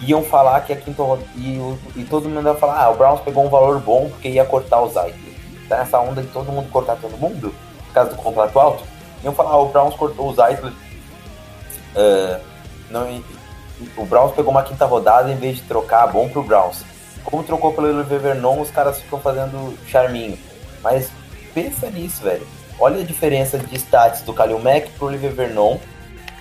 iam 0.00 0.22
falar 0.22 0.62
que 0.62 0.72
a 0.72 0.76
quinta 0.76 1.02
rodada. 1.02 1.28
E, 1.36 1.58
e, 1.94 2.04
todo 2.04 2.26
mundo 2.26 2.48
ia 2.48 2.54
falar: 2.54 2.82
ah, 2.82 2.88
o 2.88 2.96
Browns 2.96 3.20
pegou 3.20 3.44
um 3.44 3.50
valor 3.50 3.80
bom 3.80 4.08
porque 4.08 4.30
ia 4.30 4.46
cortar 4.46 4.80
o 4.80 4.88
Zeitler. 4.88 5.34
Tá 5.68 5.76
nessa 5.76 6.00
onda 6.00 6.22
de 6.22 6.28
todo 6.28 6.50
mundo 6.50 6.70
cortar 6.70 6.96
todo 6.96 7.14
mundo, 7.18 7.54
por 7.88 7.92
causa 7.92 8.10
do 8.10 8.16
contrato 8.16 8.58
alto. 8.58 8.84
Iam 9.22 9.34
falar: 9.34 9.50
ah, 9.50 9.58
o 9.58 9.68
Browns 9.68 9.94
cortou 9.94 10.30
o 10.30 10.34
Zeitler. 10.34 10.72
Uh, 11.94 12.40
não, 12.88 13.22
o 13.94 14.06
Browns 14.06 14.32
pegou 14.32 14.52
uma 14.52 14.62
quinta 14.62 14.86
rodada 14.86 15.30
em 15.30 15.36
vez 15.36 15.56
de 15.56 15.64
trocar 15.64 16.06
bom 16.06 16.30
pro 16.30 16.42
Browns. 16.42 16.82
Trocou 17.46 17.72
pelo 17.72 17.88
Oliver 17.88 18.20
Vernon, 18.20 18.60
os 18.60 18.70
caras 18.70 19.00
ficam 19.00 19.20
fazendo 19.20 19.76
charminho. 19.86 20.38
Mas 20.82 21.10
pensa 21.54 21.90
nisso, 21.90 22.22
velho. 22.22 22.46
Olha 22.80 23.00
a 23.00 23.04
diferença 23.04 23.58
de 23.58 23.76
stats 23.76 24.22
do 24.22 24.32
Kalil 24.32 24.58
Mack 24.58 24.90
pro 24.92 25.06
Oliver 25.06 25.32
Vernon. 25.32 25.78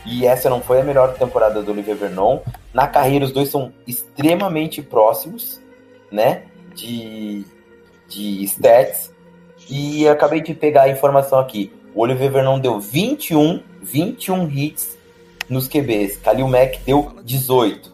E 0.06 0.26
essa 0.26 0.50
não 0.50 0.62
foi 0.62 0.80
a 0.80 0.84
melhor 0.84 1.14
temporada 1.16 1.62
do 1.62 1.72
Oliver 1.72 1.96
Vernon. 1.96 2.40
Na 2.74 2.88
carreira, 2.88 3.26
os 3.26 3.32
dois 3.32 3.50
são 3.50 3.74
extremamente 3.86 4.82
próximos, 4.82 5.60
né? 6.12 6.44
De, 6.74 7.44
de 8.08 8.44
stats. 8.46 9.12
E 9.70 10.08
acabei 10.08 10.40
de 10.40 10.54
pegar 10.54 10.84
a 10.84 10.90
informação 10.90 11.40
aqui. 11.40 11.74
O 11.94 12.02
Oliver 12.02 12.32
Vernon 12.32 12.60
deu 12.60 12.80
21, 12.80 13.62
21 13.82 14.50
hits 14.50 14.98
nos 15.50 15.68
QBs. 15.68 16.18
Kalil 16.18 16.48
Mack 16.48 16.80
deu 16.86 17.18
18. 17.24 17.92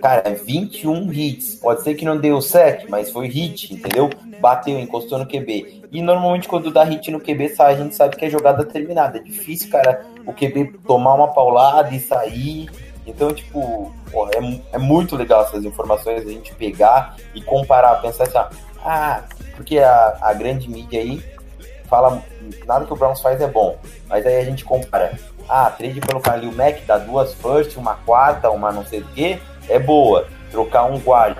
Cara, 0.00 0.34
21 0.34 1.12
hits. 1.12 1.56
Pode 1.56 1.82
ser 1.82 1.94
que 1.94 2.04
não 2.04 2.16
deu 2.16 2.40
7, 2.40 2.88
mas 2.88 3.10
foi 3.10 3.26
hit, 3.28 3.72
entendeu? 3.72 4.10
Bateu, 4.40 4.78
encostou 4.78 5.18
no 5.18 5.26
QB. 5.26 5.84
E 5.90 6.02
normalmente 6.02 6.48
quando 6.48 6.70
dá 6.70 6.84
hit 6.84 7.10
no 7.10 7.20
QB, 7.20 7.54
a 7.58 7.74
gente 7.74 7.94
sabe 7.94 8.16
que 8.16 8.24
é 8.24 8.30
jogada 8.30 8.64
terminada. 8.64 9.18
É 9.18 9.22
difícil, 9.22 9.70
cara, 9.70 10.04
o 10.26 10.32
QB 10.32 10.78
tomar 10.86 11.14
uma 11.14 11.28
paulada 11.28 11.94
e 11.94 12.00
sair. 12.00 12.68
Então, 13.06 13.32
tipo, 13.32 13.92
porra, 14.12 14.30
é, 14.34 14.76
é 14.76 14.78
muito 14.78 15.16
legal 15.16 15.42
essas 15.42 15.64
informações 15.64 16.26
a 16.26 16.30
gente 16.30 16.54
pegar 16.54 17.16
e 17.34 17.40
comparar, 17.40 17.96
pensar 17.96 18.24
assim, 18.24 18.56
ah, 18.84 19.24
porque 19.56 19.78
a, 19.78 20.18
a 20.20 20.34
grande 20.34 20.68
mídia 20.68 21.00
aí 21.00 21.22
fala 21.88 22.22
nada 22.66 22.84
que 22.84 22.92
o 22.92 22.96
Browns 22.96 23.20
faz 23.20 23.40
é 23.40 23.46
bom. 23.46 23.78
Mas 24.08 24.26
aí 24.26 24.36
a 24.36 24.44
gente 24.44 24.64
compara 24.64 25.18
ah, 25.48 25.70
trade 25.70 26.00
pelo 26.00 26.20
Khalil 26.20 26.52
Mack 26.52 26.84
dá 26.86 26.98
duas 26.98 27.32
first, 27.34 27.76
uma 27.76 27.94
quarta, 27.94 28.50
uma 28.50 28.70
não 28.70 28.84
sei 28.84 29.00
o 29.00 29.04
que, 29.06 29.40
é 29.68 29.78
boa. 29.78 30.26
Trocar 30.50 30.84
um 30.84 30.98
guard 30.98 31.38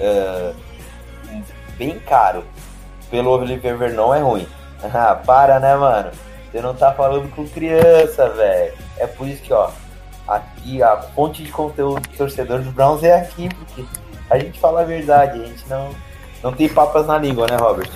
uh, 0.00 0.54
bem 1.76 1.98
caro 2.00 2.44
pelo 3.10 3.30
Oliver 3.30 3.76
Vernon 3.76 4.14
é 4.14 4.20
ruim. 4.20 4.46
Ah, 4.92 5.14
para, 5.14 5.58
né, 5.58 5.74
mano? 5.74 6.10
Você 6.52 6.60
não 6.60 6.74
tá 6.74 6.92
falando 6.92 7.34
com 7.34 7.48
criança, 7.48 8.28
velho. 8.28 8.74
É 8.98 9.06
por 9.06 9.26
isso 9.26 9.40
que, 9.40 9.50
ó, 9.50 9.70
aqui 10.28 10.82
a 10.82 10.98
fonte 10.98 11.42
de 11.42 11.50
conteúdo 11.50 12.02
do 12.02 12.14
torcedor 12.14 12.60
dos 12.60 12.70
Browns 12.70 13.02
é 13.02 13.14
aqui, 13.14 13.48
porque 13.48 13.82
a 14.28 14.38
gente 14.38 14.60
fala 14.60 14.82
a 14.82 14.84
verdade, 14.84 15.40
a 15.40 15.46
gente 15.46 15.66
não, 15.70 15.88
não 16.42 16.52
tem 16.52 16.68
papas 16.68 17.06
na 17.06 17.16
língua, 17.16 17.46
né, 17.50 17.56
Robert? 17.56 17.88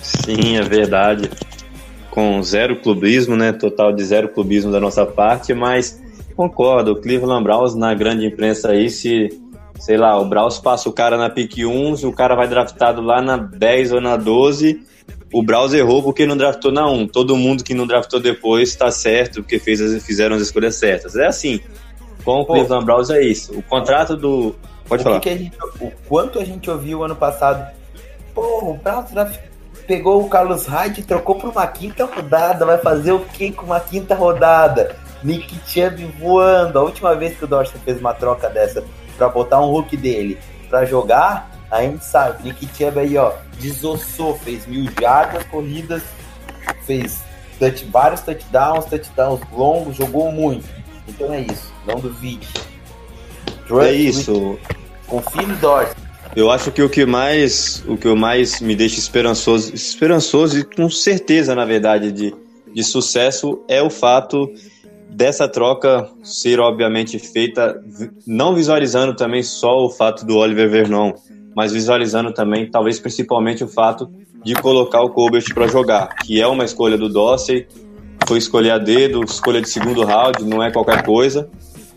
Sim, 0.00 0.56
é 0.56 0.62
verdade 0.62 1.28
com 2.14 2.40
zero 2.44 2.76
clubismo, 2.76 3.34
né? 3.34 3.52
Total 3.52 3.92
de 3.92 4.04
zero 4.04 4.28
clubismo 4.28 4.70
da 4.70 4.78
nossa 4.78 5.04
parte, 5.04 5.52
mas 5.52 6.00
concordo, 6.36 6.92
o 6.92 6.96
Cleveland 7.00 7.44
Browns 7.44 7.74
na 7.74 7.94
grande 7.94 8.26
imprensa 8.26 8.70
aí, 8.70 8.90
se, 8.90 9.28
sei 9.78 9.96
lá, 9.96 10.18
o 10.20 10.24
Browns 10.24 10.58
passa 10.58 10.88
o 10.88 10.92
cara 10.92 11.16
na 11.16 11.30
pick 11.30 11.58
1, 11.58 11.96
se 11.96 12.06
o 12.06 12.12
cara 12.12 12.34
vai 12.34 12.48
draftado 12.48 13.00
lá 13.00 13.20
na 13.22 13.36
10 13.36 13.92
ou 13.92 14.00
na 14.00 14.16
12, 14.16 14.82
o 15.32 15.42
Browns 15.42 15.72
errou 15.74 16.02
porque 16.02 16.26
não 16.26 16.36
draftou 16.36 16.70
na 16.70 16.88
1. 16.88 17.08
Todo 17.08 17.36
mundo 17.36 17.64
que 17.64 17.74
não 17.74 17.86
draftou 17.86 18.20
depois 18.20 18.68
está 18.68 18.90
certo, 18.90 19.42
porque 19.42 19.58
fez 19.58 19.80
as, 19.80 20.04
fizeram 20.04 20.36
as 20.36 20.42
escolhas 20.42 20.76
certas. 20.76 21.16
É 21.16 21.26
assim, 21.26 21.60
com 22.24 22.40
o 22.40 22.46
Cleveland 22.46 22.84
Browns 22.84 23.10
é 23.10 23.22
isso. 23.22 23.52
O 23.56 23.62
contrato 23.62 24.16
do... 24.16 24.54
Pode 24.86 25.02
o 25.02 25.04
falar. 25.04 25.20
Que 25.20 25.36
gente, 25.36 25.56
o 25.80 25.90
quanto 26.08 26.38
a 26.38 26.44
gente 26.44 26.70
ouviu 26.70 27.02
ano 27.02 27.16
passado, 27.16 27.66
pô, 28.34 28.70
o 28.70 28.74
Browns 28.74 29.10
draftou 29.10 29.54
pegou 29.86 30.22
o 30.22 30.28
Carlos 30.28 30.66
Hyde 30.66 31.00
e 31.00 31.04
trocou 31.04 31.36
por 31.36 31.50
uma 31.50 31.66
quinta 31.66 32.04
rodada. 32.04 32.64
Vai 32.64 32.78
fazer 32.78 33.12
o 33.12 33.20
que 33.20 33.52
com 33.52 33.66
uma 33.66 33.80
quinta 33.80 34.14
rodada? 34.14 34.96
Nick 35.24 35.58
Chubb 35.66 36.04
voando. 36.20 36.78
A 36.78 36.82
última 36.82 37.14
vez 37.14 37.36
que 37.36 37.44
o 37.44 37.48
Dorsey 37.48 37.80
fez 37.84 37.98
uma 37.98 38.12
troca 38.12 38.48
dessa 38.48 38.84
para 39.16 39.28
botar 39.28 39.60
um 39.60 39.70
Hulk 39.70 39.96
dele 39.96 40.38
para 40.68 40.84
jogar, 40.84 41.50
a 41.70 41.82
gente 41.82 42.04
sabe, 42.04 42.44
Nick 42.44 42.68
Chubb 42.76 43.00
aí, 43.00 43.16
ó, 43.16 43.32
desossou, 43.58 44.36
fez 44.38 44.66
mil 44.66 44.90
jardas, 45.00 45.42
corridas, 45.44 46.02
fez 46.84 47.22
touch, 47.58 47.84
vários 47.86 48.20
touchdowns, 48.20 48.84
touchdowns 48.86 49.40
longos, 49.52 49.96
jogou 49.96 50.30
muito. 50.30 50.66
Então 51.08 51.32
é 51.32 51.40
isso, 51.40 51.72
não 51.86 51.98
duvide. 52.00 52.48
Trust 53.66 53.88
é 53.88 53.92
isso. 53.92 54.58
Confie 55.06 55.46
no 55.46 55.56
Dorsey. 55.56 55.94
Eu 56.36 56.50
acho 56.50 56.72
que 56.72 56.82
o 56.82 56.90
que 56.90 57.06
mais, 57.06 57.84
o 57.86 57.96
que 57.96 58.12
mais 58.14 58.60
me 58.60 58.74
deixa 58.74 58.98
esperançoso, 58.98 59.72
esperançoso 59.74 60.58
e 60.58 60.64
com 60.64 60.90
certeza, 60.90 61.54
na 61.54 61.64
verdade, 61.64 62.10
de, 62.10 62.34
de 62.72 62.82
sucesso 62.82 63.62
é 63.68 63.80
o 63.80 63.88
fato 63.88 64.50
dessa 65.14 65.48
troca 65.48 66.08
ser 66.22 66.58
obviamente 66.58 67.18
feita 67.18 67.80
não 68.26 68.54
visualizando 68.54 69.14
também 69.14 69.42
só 69.42 69.84
o 69.84 69.90
fato 69.90 70.26
do 70.26 70.36
Oliver 70.36 70.68
Vernon, 70.68 71.12
mas 71.54 71.72
visualizando 71.72 72.32
também, 72.32 72.68
talvez 72.68 72.98
principalmente 72.98 73.62
o 73.62 73.68
fato 73.68 74.10
de 74.44 74.54
colocar 74.54 75.02
o 75.02 75.10
Colbert 75.10 75.44
para 75.54 75.68
jogar, 75.68 76.08
que 76.24 76.40
é 76.40 76.46
uma 76.46 76.64
escolha 76.64 76.98
do 76.98 77.08
Dorsey, 77.08 77.66
foi 78.26 78.38
escolher 78.38 78.70
a 78.70 78.78
dedo, 78.78 79.22
escolha 79.22 79.60
de 79.60 79.68
segundo 79.68 80.04
round, 80.04 80.44
não 80.44 80.62
é 80.62 80.70
qualquer 80.72 81.04
coisa. 81.04 81.48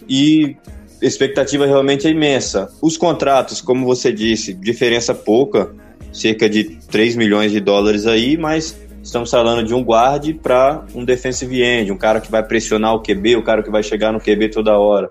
E 0.07 0.55
expectativa 1.01 1.65
realmente 1.65 2.07
é 2.07 2.11
imensa. 2.11 2.69
Os 2.81 2.97
contratos, 2.97 3.61
como 3.61 3.85
você 3.85 4.11
disse, 4.11 4.53
diferença 4.53 5.13
pouca, 5.13 5.73
cerca 6.13 6.49
de 6.49 6.65
3 6.89 7.15
milhões 7.15 7.51
de 7.51 7.59
dólares 7.59 8.05
aí, 8.05 8.37
mas 8.37 8.77
estamos 9.07 9.31
falando 9.31 9.65
de 9.65 9.73
um 9.73 9.83
guarde 9.83 10.33
para 10.33 10.83
um 10.93 11.03
defensive 11.05 11.61
end, 11.63 11.91
um 11.91 11.97
cara 11.97 12.19
que 12.19 12.29
vai 12.29 12.43
pressionar 12.43 12.93
o 12.93 13.01
QB, 13.01 13.37
o 13.37 13.43
cara 13.43 13.63
que 13.63 13.71
vai 13.71 13.81
chegar 13.81 14.11
no 14.11 14.19
QB 14.19 14.49
toda 14.49 14.77
hora. 14.77 15.09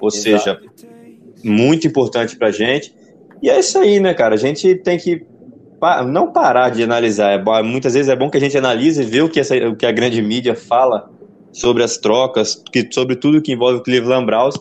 Ou 0.00 0.08
Exato. 0.08 0.22
seja, 0.22 0.60
muito 1.44 1.86
importante 1.86 2.36
para 2.36 2.48
a 2.48 2.52
gente. 2.52 2.92
E 3.42 3.48
é 3.48 3.58
isso 3.58 3.78
aí, 3.78 4.00
né, 4.00 4.12
cara? 4.14 4.34
A 4.34 4.38
gente 4.38 4.74
tem 4.76 4.98
que 4.98 5.24
não 6.08 6.32
parar 6.32 6.70
de 6.70 6.82
analisar. 6.82 7.32
É, 7.32 7.62
muitas 7.62 7.94
vezes 7.94 8.08
é 8.08 8.16
bom 8.16 8.28
que 8.28 8.36
a 8.36 8.40
gente 8.40 8.58
analise 8.58 9.02
e 9.02 9.06
vê 9.06 9.22
o 9.22 9.28
que, 9.28 9.38
essa, 9.38 9.54
o 9.68 9.76
que 9.76 9.86
a 9.86 9.92
grande 9.92 10.20
mídia 10.20 10.54
fala 10.54 11.08
sobre 11.52 11.84
as 11.84 11.96
trocas, 11.96 12.62
que, 12.72 12.86
sobre 12.92 13.14
tudo 13.16 13.40
que 13.40 13.52
envolve 13.52 13.78
o 13.78 13.82
Cleveland 13.82 14.26
Browns 14.26 14.56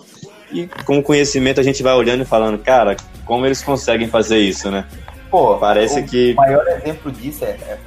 E 0.53 0.67
com 0.85 0.99
o 0.99 1.03
conhecimento 1.03 1.59
a 1.59 1.63
gente 1.63 1.81
vai 1.81 1.93
olhando 1.93 2.21
e 2.21 2.25
falando, 2.25 2.57
cara, 2.59 2.95
como 3.25 3.45
eles 3.45 3.63
conseguem 3.63 4.07
fazer 4.07 4.37
isso, 4.37 4.69
né? 4.69 4.85
Pô, 5.31 5.57
Parece 5.57 6.01
o 6.01 6.05
que- 6.05 6.33
maior 6.35 6.65
exemplo 6.67 7.11
disso 7.11 7.43
é, 7.43 7.49
é, 7.49 7.77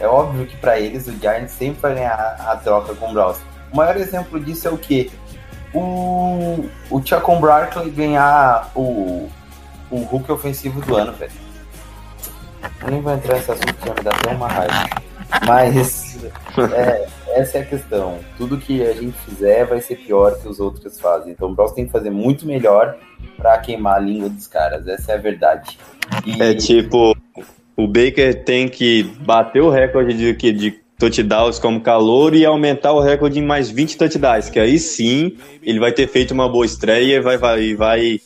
é 0.00 0.06
óbvio 0.06 0.46
que 0.46 0.56
pra 0.56 0.78
eles 0.78 1.06
o 1.06 1.12
Giants 1.12 1.52
sempre 1.52 1.80
vai 1.80 1.94
ganhar 1.94 2.36
a 2.38 2.56
troca 2.56 2.94
com 2.94 3.10
o 3.10 3.12
Browns. 3.12 3.38
O 3.72 3.76
maior 3.76 3.96
exemplo 3.96 4.38
disso 4.40 4.68
é 4.68 4.70
o 4.70 4.78
quê? 4.78 5.10
O, 5.74 6.64
o 6.90 7.02
Chacon 7.04 7.40
Barkley 7.40 7.90
ganhar 7.90 8.70
o, 8.74 9.28
o 9.90 9.96
Hulk 9.98 10.30
ofensivo 10.32 10.80
do 10.80 10.96
ano, 10.96 11.12
velho. 11.12 11.32
Eu 12.82 12.90
nem 12.90 13.00
vou 13.00 13.12
entrar 13.12 13.34
nesse 13.34 13.50
assunto 13.50 13.74
que 13.74 13.88
me 13.90 14.00
dá 14.02 14.10
até 14.10 14.30
uma 14.30 14.48
raiva. 14.48 14.88
Mas 15.46 16.16
é, 16.74 17.06
essa 17.34 17.58
é 17.58 17.60
a 17.60 17.64
questão. 17.64 18.18
Tudo 18.38 18.56
que 18.58 18.82
a 18.82 18.92
gente 18.92 19.12
fizer 19.18 19.64
vai 19.66 19.80
ser 19.80 19.96
pior 19.96 20.38
que 20.38 20.48
os 20.48 20.60
outros 20.60 20.98
fazem. 21.00 21.32
Então 21.32 21.50
o 21.50 21.54
Browns 21.54 21.72
tem 21.72 21.86
que 21.86 21.92
fazer 21.92 22.10
muito 22.10 22.46
melhor 22.46 22.96
pra 23.36 23.58
queimar 23.58 23.96
a 23.96 23.98
língua 23.98 24.28
dos 24.28 24.46
caras. 24.46 24.86
Essa 24.86 25.12
é 25.12 25.14
a 25.16 25.18
verdade. 25.18 25.78
E- 26.24 26.40
É 26.42 26.54
tipo, 26.54 27.14
o 27.76 27.86
Baker 27.86 28.44
tem 28.44 28.68
que 28.68 29.02
bater 29.20 29.62
o 29.62 29.68
recorde 29.68 30.14
de, 30.14 30.52
de 30.52 30.70
touchdowns 30.98 31.58
como 31.58 31.80
calor 31.80 32.34
e 32.34 32.44
aumentar 32.44 32.92
o 32.92 33.00
recorde 33.00 33.38
em 33.38 33.44
mais 33.44 33.70
20 33.70 33.98
touchdowns, 33.98 34.48
que 34.48 34.58
aí 34.58 34.78
sim 34.78 35.36
ele 35.62 35.78
vai 35.78 35.92
ter 35.92 36.08
feito 36.08 36.32
uma 36.32 36.48
boa 36.48 36.64
estreia 36.64 37.16
e 37.16 37.20
vai, 37.20 37.36
vai, 37.36 37.74
vai 37.74 38.20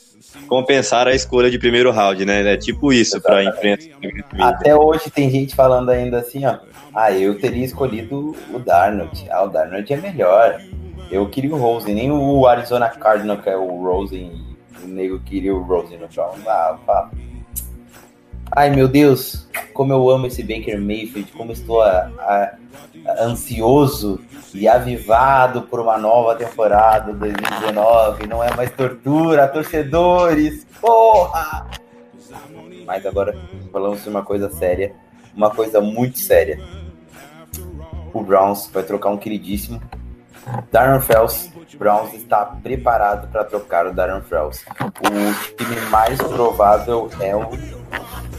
compensar 0.47 1.09
a 1.09 1.15
escolha 1.15 1.51
de 1.51 1.59
primeiro 1.59 1.91
round, 1.91 2.25
né? 2.25 2.53
É 2.53 2.57
tipo 2.57 2.93
isso 2.93 3.21
para 3.21 3.43
enfrentar. 3.45 3.87
Até 4.39 4.75
hoje 4.77 5.11
tem 5.11 5.29
gente 5.31 5.55
falando 5.55 5.91
ainda 5.91 6.19
assim, 6.19 6.45
ó. 6.47 6.59
Ah, 6.95 7.13
eu 7.13 7.39
teria 7.39 7.65
escolhido 7.65 8.35
o 8.53 8.59
Darnold. 8.59 9.27
Ah, 9.31 9.45
o 9.45 9.49
Darnold 9.49 9.93
é 9.93 9.97
melhor. 9.97 10.61
Eu 11.11 11.29
queria 11.29 11.55
o 11.55 11.59
Rosen, 11.59 11.95
nem 11.95 12.11
o 12.11 12.47
Arizona 12.47 12.89
Cardinal, 12.89 13.39
que 13.39 13.49
é 13.49 13.57
o 13.57 13.83
Rosen. 13.83 14.31
O 14.83 14.87
nego 14.87 15.19
queria 15.21 15.55
o 15.55 15.63
Rosen 15.63 15.99
no 15.99 16.09
Brown. 16.09 16.35
Ah, 16.47 16.77
pá. 16.87 17.11
Ai, 18.55 18.71
meu 18.71 18.89
Deus, 18.89 19.47
como 19.73 19.93
eu 19.93 20.11
amo 20.11 20.27
esse 20.27 20.43
Baker 20.43 20.81
Mayfield, 20.81 21.31
como 21.33 21.53
estou 21.53 21.81
a- 21.83 22.11
a- 22.19 22.53
a- 23.07 23.25
ansioso 23.25 24.21
e 24.53 24.67
avivado 24.67 25.63
por 25.63 25.79
uma 25.81 25.97
nova 25.97 26.35
temporada 26.35 27.13
2019. 27.13 28.27
Não 28.27 28.43
é 28.43 28.55
mais 28.57 28.71
tortura, 28.73 29.47
torcedores, 29.47 30.67
porra! 30.81 31.67
Mas 32.85 33.07
agora 33.07 33.39
falamos 33.73 34.03
de 34.03 34.09
uma 34.09 34.25
coisa 34.25 34.51
séria, 34.51 34.93
uma 35.35 35.51
coisa 35.51 35.81
muito 35.81 36.19
séria. 36.19 36.59
O 38.13 38.23
Browns 38.23 38.69
vai 38.73 38.83
trocar 38.83 39.11
um 39.11 39.17
queridíssimo. 39.17 39.81
Darren 40.73 41.01
Fells, 41.01 41.50
Browns 41.81 42.13
está 42.13 42.45
preparado 42.45 43.29
para 43.29 43.43
trocar 43.43 43.87
o 43.87 43.95
Darren 43.95 44.21
Fells. 44.21 44.63
O 44.79 45.57
time 45.57 45.81
mais 45.89 46.19
provável 46.19 47.09
é 47.19 47.35
o, 47.35 47.49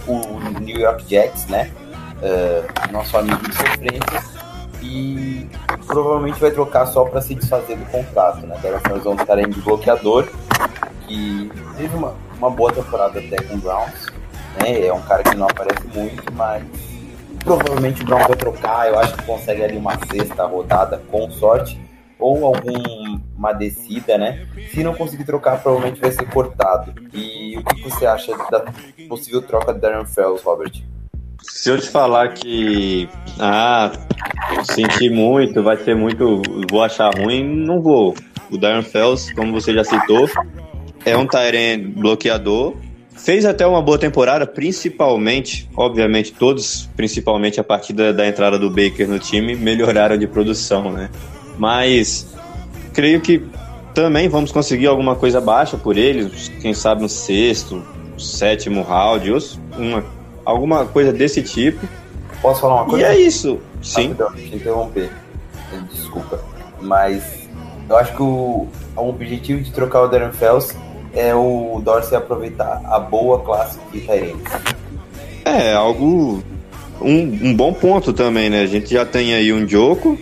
o 0.06 0.60
New 0.60 0.80
York 0.80 1.10
Jets, 1.10 1.48
né? 1.48 1.72
Uh, 2.22 2.94
nosso 2.94 3.18
amigo 3.18 3.42
de 3.42 3.56
sofrência. 3.56 4.24
E 4.84 5.50
provavelmente 5.88 6.40
vai 6.40 6.52
trocar 6.52 6.86
só 6.86 7.04
para 7.04 7.20
se 7.20 7.34
desfazer 7.34 7.78
do 7.78 7.86
contrato, 7.86 8.46
né? 8.46 8.60
Darren 8.62 8.80
Fells 8.80 9.08
é 9.08 9.10
um 9.10 9.16
cara 9.16 9.42
de 9.44 9.60
bloqueador 9.60 10.28
que 11.08 11.52
teve 11.78 11.96
uma, 11.96 12.14
uma 12.38 12.52
boa 12.52 12.72
temporada 12.72 13.20
até 13.20 13.42
com 13.42 13.56
o 13.56 13.58
Browns. 13.58 14.06
Né? 14.60 14.86
É 14.86 14.94
um 14.94 15.02
cara 15.02 15.24
que 15.24 15.36
não 15.36 15.48
aparece 15.48 15.88
muito, 15.88 16.32
mas 16.34 16.64
provavelmente 17.44 18.04
o 18.04 18.06
Browns 18.06 18.28
vai 18.28 18.38
trocar. 18.38 18.88
Eu 18.88 19.00
acho 19.00 19.16
que 19.16 19.24
consegue 19.24 19.64
ali 19.64 19.78
uma 19.78 19.98
sexta 20.12 20.46
rodada 20.46 21.02
com 21.10 21.32
sorte 21.32 21.82
ou 22.22 22.46
alguma 23.42 23.54
descida, 23.54 24.18
né? 24.18 24.46
Se 24.72 24.84
não 24.84 24.94
conseguir 24.94 25.24
trocar, 25.24 25.62
provavelmente 25.62 26.00
vai 26.00 26.12
ser 26.12 26.30
cortado. 26.30 26.94
E 27.14 27.58
o 27.58 27.64
que 27.64 27.82
você 27.82 28.06
acha 28.06 28.32
da 28.50 28.64
possível 29.10 29.42
troca 29.42 29.74
de 29.74 29.80
Darren 29.80 30.06
Fells, 30.06 30.44
Robert? 30.44 30.72
Se 31.42 31.70
eu 31.70 31.80
te 31.80 31.90
falar 31.90 32.34
que, 32.34 33.10
ah, 33.40 33.92
senti 34.64 35.10
muito, 35.10 35.64
vai 35.64 35.76
ser 35.78 35.96
muito, 35.96 36.42
vou 36.70 36.84
achar 36.84 37.12
ruim, 37.16 37.44
não 37.44 37.82
vou. 37.82 38.16
O 38.52 38.58
Darren 38.58 38.84
Fells, 38.84 39.34
como 39.34 39.52
você 39.52 39.74
já 39.74 39.84
citou, 39.84 40.30
é 41.04 41.18
um 41.18 41.26
Tyrene 41.26 41.88
bloqueador. 41.88 42.76
Fez 43.16 43.46
até 43.46 43.68
uma 43.68 43.82
boa 43.82 44.00
temporada, 44.00 44.48
principalmente, 44.48 45.70
obviamente, 45.76 46.32
todos, 46.32 46.90
principalmente 46.96 47.60
a 47.60 47.64
partir 47.64 47.94
da, 47.94 48.12
da 48.12 48.28
entrada 48.28 48.58
do 48.58 48.70
Baker 48.70 49.08
no 49.08 49.20
time, 49.20 49.56
melhoraram 49.56 50.18
de 50.18 50.28
produção, 50.28 50.92
né? 50.92 51.10
Mas 51.58 52.31
creio 52.94 53.22
que 53.22 53.44
também 53.94 54.30
vamos 54.30 54.52
conseguir 54.52 54.88
alguma 54.88 55.16
coisa 55.16 55.42
baixa 55.42 55.78
por 55.78 55.98
eles, 55.98 56.50
quem 56.62 56.74
sabe 56.74 57.02
no 57.02 57.10
sexto, 57.10 57.84
sétimo 58.18 58.82
round, 58.82 59.32
ou 59.32 59.40
uma, 59.78 60.04
alguma 60.46 60.86
coisa 60.86 61.12
desse 61.12 61.42
tipo. 61.42 61.88
Posso 62.42 62.62
falar 62.62 62.76
uma 62.76 62.86
coisa? 62.86 63.08
E 63.08 63.10
é 63.10 63.20
isso. 63.20 63.60
Sim. 63.82 64.10
Rapidão, 64.10 64.32
interromper. 64.54 65.12
Desculpa. 65.92 66.40
Mas 66.80 67.24
eu 67.90 67.98
acho 67.98 68.16
que 68.16 68.22
o, 68.22 68.68
o 68.96 69.10
objetivo 69.10 69.62
de 69.62 69.72
trocar 69.72 70.04
o 70.04 70.08
Darren 70.08 70.32
Fells 70.32 70.76
é 71.14 71.36
o 71.36 71.82
Dorsey 71.84 72.18
aproveitar 72.18 72.82
a 72.86 73.00
boa 73.00 73.40
classe 73.40 73.78
de 73.92 74.02
Tyrene. 74.02 74.42
É, 75.46 75.74
algo. 75.74 76.44
Um, 77.02 77.50
um 77.50 77.54
bom 77.56 77.74
ponto 77.74 78.14
também, 78.14 78.50
né? 78.50 78.62
A 78.62 78.68
gente 78.68 78.94
já 78.94 79.06
tem 79.06 79.34
aí 79.34 79.52
um 79.52 79.68
Joko. 79.68 80.18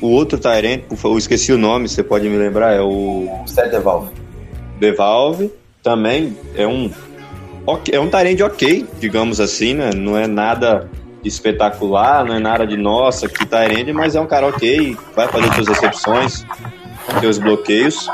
O 0.00 0.08
outro 0.08 0.38
Tyrant, 0.38 0.82
eu 1.04 1.18
esqueci 1.18 1.52
o 1.52 1.58
nome, 1.58 1.88
você 1.88 2.02
pode 2.02 2.28
me 2.28 2.36
lembrar, 2.36 2.72
é 2.72 2.80
o 2.80 3.28
O 3.44 3.46
Seth 3.46 3.70
Devalve. 3.70 4.10
Devalve. 4.78 5.50
Também 5.82 6.36
é 6.54 6.66
um. 6.66 6.90
ok- 7.66 7.94
É 7.94 8.00
um 8.00 8.08
Tyrant 8.08 8.40
ok, 8.40 8.86
digamos 8.98 9.40
assim, 9.40 9.74
né? 9.74 9.90
Não 9.94 10.16
é 10.16 10.26
nada 10.26 10.88
espetacular, 11.24 12.24
não 12.24 12.34
é 12.34 12.38
nada 12.38 12.66
de 12.66 12.76
nossa, 12.78 13.28
que 13.28 13.44
Tyrant, 13.46 13.88
mas 13.94 14.14
é 14.16 14.20
um 14.20 14.26
cara 14.26 14.46
ok, 14.46 14.96
vai 15.14 15.28
fazer 15.28 15.52
suas 15.54 15.68
recepções, 15.68 16.46
seus 17.20 17.38
bloqueios. 17.38 18.08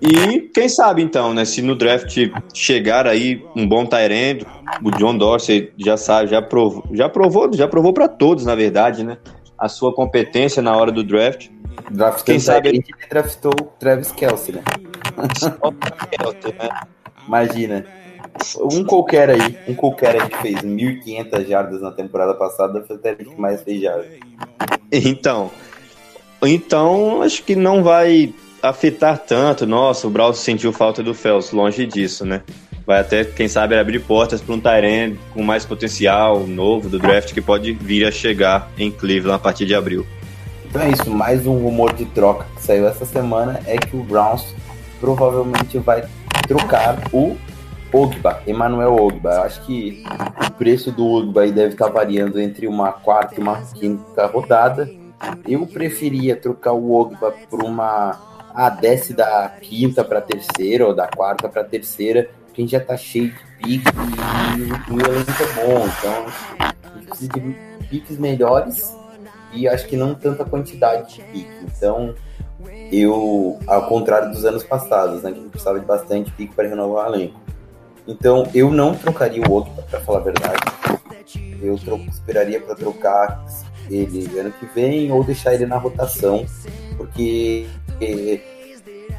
E 0.00 0.40
quem 0.54 0.68
sabe 0.68 1.02
então, 1.02 1.32
né? 1.32 1.44
Se 1.44 1.62
no 1.62 1.76
draft 1.76 2.16
chegar 2.52 3.06
aí 3.06 3.44
um 3.54 3.66
bom 3.68 3.84
Tyrant, 3.86 4.42
o 4.82 4.90
John 4.92 5.16
Dorsey 5.16 5.70
já 5.78 5.96
sabe, 5.96 6.30
já 6.30 6.42
provou, 6.42 6.82
já 6.92 7.08
provou, 7.08 7.50
já 7.54 7.68
provou 7.68 7.92
para 7.92 8.08
todos, 8.08 8.44
na 8.44 8.54
verdade, 8.54 9.04
né? 9.04 9.18
A 9.62 9.68
sua 9.68 9.94
competência 9.94 10.60
na 10.60 10.76
hora 10.76 10.90
do 10.90 11.04
draft. 11.04 11.48
Draftando 11.88 12.24
Quem 12.24 12.40
sabe 12.40 12.68
ele 12.70 12.84
draftou 13.08 13.52
o 13.52 13.64
Travis 13.78 14.10
Kelsey, 14.10 14.56
né? 14.56 14.62
Imagina. 17.28 17.86
Um 18.58 18.82
qualquer 18.82 19.30
aí, 19.30 19.56
um 19.68 19.74
qualquer 19.74 20.20
aí 20.20 20.28
que 20.28 20.38
fez 20.38 20.62
1.500 20.62 21.46
jardas 21.46 21.80
na 21.80 21.92
temporada 21.92 22.34
passada 22.34 22.82
foi 22.82 22.96
o 22.96 22.98
Tyrant 22.98 23.28
que 23.28 23.40
mais 23.40 23.62
fez 23.62 23.80
jardas. 23.80 24.06
Então, 24.90 25.50
então 26.42 27.22
acho 27.22 27.44
que 27.44 27.54
não 27.54 27.84
vai 27.84 28.34
afetar 28.60 29.16
tanto. 29.18 29.64
Nossa, 29.64 30.08
o 30.08 30.10
Browns 30.10 30.38
sentiu 30.38 30.72
falta 30.72 31.04
do 31.04 31.14
Fels, 31.14 31.52
longe 31.52 31.86
disso, 31.86 32.24
né? 32.24 32.42
Vai 32.86 33.00
até, 33.00 33.24
quem 33.24 33.46
sabe, 33.46 33.78
abrir 33.78 34.00
portas 34.00 34.40
para 34.40 34.54
um 34.54 34.60
Tyrant 34.60 35.16
com 35.32 35.42
mais 35.42 35.64
potencial, 35.64 36.40
novo 36.40 36.88
do 36.88 36.98
draft, 36.98 37.32
que 37.32 37.40
pode 37.40 37.72
vir 37.72 38.06
a 38.06 38.10
chegar 38.10 38.70
em 38.76 38.90
Cleveland 38.90 39.36
a 39.36 39.38
partir 39.38 39.66
de 39.66 39.74
abril. 39.74 40.04
Então 40.68 40.82
é 40.82 40.90
isso, 40.90 41.10
mais 41.10 41.46
um 41.46 41.58
rumor 41.58 41.92
de 41.92 42.06
troca 42.06 42.46
que 42.56 42.62
saiu 42.62 42.88
essa 42.88 43.04
semana 43.04 43.60
é 43.66 43.76
que 43.76 43.94
o 43.94 44.02
Browns 44.02 44.54
provavelmente 44.98 45.78
vai 45.78 46.04
trocar 46.48 46.98
o 47.12 47.36
Ogba, 47.92 48.42
Emmanuel 48.46 48.96
Ogba. 48.96 49.34
Eu 49.34 49.42
acho 49.42 49.62
que 49.66 50.02
o 50.48 50.52
preço 50.54 50.90
do 50.90 51.06
Ogba 51.06 51.42
aí 51.42 51.52
deve 51.52 51.74
estar 51.74 51.88
variando 51.88 52.40
entre 52.40 52.66
uma 52.66 52.90
quarta 52.90 53.34
e 53.36 53.38
uma 53.38 53.60
quinta 53.60 54.26
rodada. 54.26 54.88
Eu 55.46 55.66
preferia 55.66 56.34
trocar 56.34 56.72
o 56.72 56.92
Ogba 56.92 57.34
por 57.50 57.62
uma. 57.62 58.18
Ah, 58.54 58.70
desce 58.70 59.14
da 59.14 59.50
quinta 59.60 60.04
para 60.04 60.20
terceira 60.20 60.86
ou 60.86 60.94
da 60.94 61.06
quarta 61.06 61.48
para 61.48 61.64
terceira, 61.64 62.28
porque 62.52 62.60
a 62.60 62.64
gente 62.64 62.72
já 62.72 62.80
tá 62.80 62.96
cheio 62.98 63.32
de 63.32 63.38
pique 63.62 63.90
e 64.58 64.92
o 64.92 65.00
elenco 65.00 65.30
é 65.30 65.64
bom. 65.64 65.88
Então 65.98 67.02
precisa 67.08 67.32
de 67.32 67.88
piques 67.88 68.18
melhores 68.18 68.94
e 69.54 69.66
acho 69.66 69.86
que 69.86 69.96
não 69.96 70.14
tanta 70.14 70.44
quantidade 70.44 71.14
de 71.14 71.22
pique. 71.22 71.50
Então, 71.62 72.14
eu, 72.92 73.58
ao 73.66 73.86
contrário 73.86 74.30
dos 74.30 74.44
anos 74.44 74.62
passados, 74.62 75.22
né, 75.22 75.32
que 75.32 75.40
precisava 75.48 75.80
de 75.80 75.86
bastante 75.86 76.30
pique 76.32 76.54
para 76.54 76.68
renovar 76.68 77.10
o 77.10 77.14
elenco. 77.14 77.40
Então, 78.06 78.48
eu 78.54 78.70
não 78.70 78.94
trocaria 78.94 79.42
o 79.42 79.50
outro, 79.50 79.72
para 79.90 80.00
falar 80.00 80.18
a 80.18 80.22
verdade. 80.22 80.60
Eu 81.60 81.78
tro 81.78 81.96
esperaria 82.08 82.60
para 82.60 82.74
trocar 82.74 83.44
ele 83.88 84.38
ano 84.38 84.52
que 84.52 84.66
vem 84.74 85.10
ou 85.10 85.24
deixar 85.24 85.54
ele 85.54 85.66
na 85.66 85.76
rotação, 85.76 86.44
porque 86.96 87.66
eh, 88.00 88.40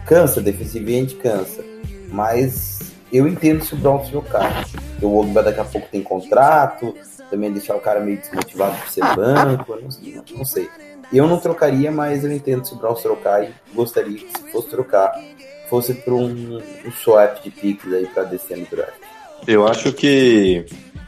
cansa, 0.05 0.41
defensivamente 0.41 1.15
cansa. 1.15 1.63
Mas 2.09 2.92
eu 3.13 3.27
entendo 3.27 3.63
se 3.63 3.73
o 3.75 3.77
Browns 3.77 4.09
trocar. 4.09 4.65
O 5.01 5.19
Ogba 5.19 5.43
daqui 5.43 5.59
a 5.59 5.65
pouco 5.65 5.87
tem 5.91 6.01
contrato, 6.01 6.95
também 7.29 7.51
deixar 7.51 7.75
o 7.75 7.79
cara 7.79 7.99
meio 7.99 8.17
desmotivado 8.17 8.75
por 8.77 8.89
ser 8.89 9.03
banco, 9.15 9.75
não, 9.75 10.37
não 10.37 10.45
sei. 10.45 10.67
Eu 11.11 11.27
não 11.27 11.37
trocaria, 11.37 11.91
mas 11.91 12.23
eu 12.23 12.31
entendo 12.31 12.65
se 12.65 12.73
o 12.73 12.77
Browns 12.77 13.01
trocar 13.01 13.43
e 13.43 13.49
gostaria 13.73 14.17
que 14.17 14.27
se 14.27 14.51
fosse 14.51 14.69
trocar, 14.69 15.13
fosse 15.69 15.93
para 15.93 16.13
um, 16.13 16.57
um, 16.57 16.91
swap 16.91 17.43
de 17.43 17.51
picks 17.51 17.93
aí 17.93 18.07
para 18.07 18.23
descer 18.23 18.57
no 18.57 18.65
draft. 18.65 18.93
Eu 19.45 19.67
acho 19.67 19.93
que 19.93 20.65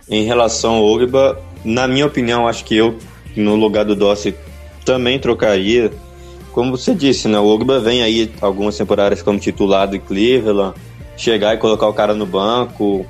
em 0.07 0.25
relação 0.25 0.75
ao 0.75 0.85
Ogba, 0.85 1.41
na 1.63 1.87
minha 1.87 2.05
opinião, 2.05 2.47
acho 2.47 2.63
que 2.65 2.75
eu 2.75 2.97
no 3.35 3.55
lugar 3.55 3.83
do 3.83 3.95
Dossi 3.95 4.35
também 4.83 5.19
trocaria. 5.19 5.91
Como 6.51 6.77
você 6.77 6.93
disse, 6.93 7.27
né? 7.27 7.39
O 7.39 7.47
Ogba 7.47 7.79
vem 7.79 8.03
aí 8.03 8.31
algumas 8.41 8.77
temporadas 8.77 9.21
como 9.21 9.39
titular 9.39 9.87
do 9.87 9.99
Cleveland, 9.99 10.75
chegar 11.17 11.53
e 11.53 11.57
colocar 11.57 11.87
o 11.87 11.93
cara 11.93 12.13
no 12.13 12.25
banco, 12.25 13.05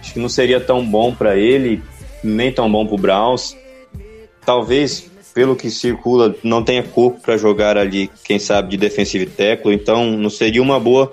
acho 0.00 0.12
que 0.12 0.18
não 0.18 0.28
seria 0.28 0.60
tão 0.60 0.84
bom 0.84 1.14
para 1.14 1.36
ele, 1.36 1.82
nem 2.22 2.52
tão 2.52 2.70
bom 2.70 2.86
para 2.86 2.94
o 2.94 2.98
Browns. 2.98 3.56
Talvez, 4.44 5.10
pelo 5.34 5.56
que 5.56 5.70
circula, 5.70 6.34
não 6.42 6.62
tenha 6.62 6.82
corpo 6.82 7.20
para 7.20 7.36
jogar 7.36 7.76
ali, 7.76 8.10
quem 8.24 8.38
sabe, 8.38 8.70
de 8.70 8.76
defensive 8.76 9.26
tackle, 9.26 9.74
então 9.74 10.12
não 10.12 10.30
seria 10.30 10.62
uma 10.62 10.78
boa 10.78 11.12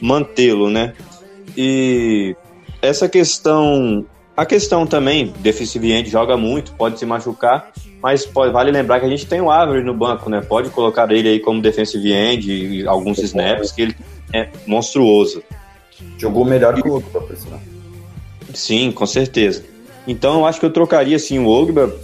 mantê-lo, 0.00 0.70
né? 0.70 0.94
E 1.56 2.34
essa 2.80 3.08
questão, 3.08 4.04
a 4.36 4.46
questão 4.46 4.86
também, 4.86 5.32
defensive 5.40 5.92
end 5.92 6.08
joga 6.08 6.36
muito, 6.36 6.72
pode 6.72 6.98
se 6.98 7.04
machucar, 7.04 7.70
mas 8.02 8.24
pode, 8.24 8.52
vale 8.52 8.70
lembrar 8.70 9.00
que 9.00 9.06
a 9.06 9.08
gente 9.10 9.26
tem 9.26 9.40
o 9.40 9.50
Avery 9.50 9.84
no 9.84 9.92
banco, 9.92 10.30
né? 10.30 10.40
Pode 10.40 10.70
colocar 10.70 11.10
ele 11.12 11.28
aí 11.28 11.40
como 11.40 11.60
defensive 11.60 12.12
end 12.12 12.86
alguns 12.86 13.18
snaps, 13.18 13.72
que 13.72 13.82
ele 13.82 13.96
é 14.32 14.48
monstruoso. 14.66 15.42
Jogou 16.18 16.44
melhor 16.44 16.74
que 16.74 16.88
o 16.88 16.96
Ogba, 16.96 17.20
por 17.20 17.36
sinal. 17.36 17.60
Sim, 18.54 18.92
com 18.92 19.06
certeza. 19.06 19.64
Então 20.06 20.40
eu 20.40 20.46
acho 20.46 20.60
que 20.60 20.66
eu 20.66 20.72
trocaria 20.72 21.18
sim 21.18 21.38
o 21.38 21.48
Ogba. 21.48 21.94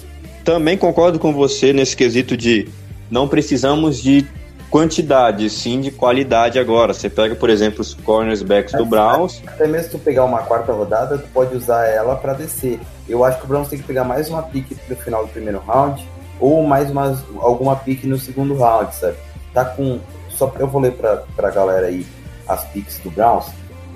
Também 0.44 0.76
concordo 0.78 1.18
com 1.18 1.32
você 1.32 1.72
nesse 1.72 1.96
quesito 1.96 2.36
de 2.36 2.68
não 3.10 3.26
precisamos 3.26 4.00
de 4.02 4.26
quantidade, 4.70 5.48
sim 5.48 5.80
de 5.80 5.90
qualidade 5.90 6.58
agora. 6.58 6.92
Você 6.92 7.08
pega, 7.08 7.34
por 7.34 7.50
exemplo, 7.50 7.80
os 7.80 7.94
cornersbacks 7.94 8.72
do 8.74 8.84
Browns. 8.84 9.42
Até 9.46 9.66
mesmo 9.66 9.84
se 9.84 9.90
tu 9.90 9.98
pegar 9.98 10.24
uma 10.24 10.42
quarta 10.42 10.72
rodada, 10.72 11.18
tu 11.18 11.28
pode 11.32 11.56
usar 11.56 11.86
ela 11.86 12.16
para 12.16 12.34
descer. 12.34 12.80
Eu 13.08 13.24
acho 13.24 13.38
que 13.38 13.44
o 13.44 13.48
Browns 13.48 13.68
tem 13.68 13.78
que 13.78 13.84
pegar 13.84 14.04
mais 14.04 14.28
uma 14.28 14.42
pique 14.42 14.76
no 14.88 14.96
final 14.96 15.24
do 15.26 15.32
primeiro 15.32 15.58
round 15.60 16.06
ou 16.40 16.62
mais 16.62 16.90
uma, 16.90 17.18
alguma 17.38 17.76
pique 17.76 18.06
no 18.06 18.18
segundo 18.18 18.54
round, 18.54 18.94
sabe? 18.94 19.16
Tá 19.52 19.64
com. 19.64 19.98
Só 20.28 20.52
eu 20.58 20.68
vou 20.68 20.80
ler 20.80 20.92
pra, 20.92 21.24
pra 21.34 21.50
galera 21.50 21.86
aí 21.86 22.06
as 22.46 22.64
piques 22.66 22.98
do 22.98 23.10
Browns. 23.10 23.46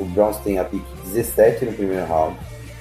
O 0.01 0.05
Browns 0.07 0.39
tem 0.39 0.59
a 0.59 0.65
pick 0.65 0.83
17 1.05 1.67
no 1.67 1.73
primeiro 1.75 2.07
round, 2.07 2.37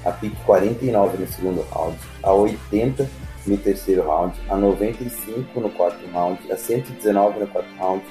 a 0.06 0.12
pick 0.12 0.34
49 0.46 1.18
no 1.18 1.28
segundo 1.28 1.62
round, 1.70 1.98
a 2.24 2.32
80 2.32 3.10
no 3.46 3.58
terceiro 3.58 4.08
round, 4.08 4.40
a 4.50 4.56
95 4.56 5.60
no 5.60 5.70
quarto 5.70 6.00
round, 6.14 6.40
a 6.50 6.56
119 6.56 7.40
no 7.40 7.48
quarto 7.48 7.70
round, 7.78 8.02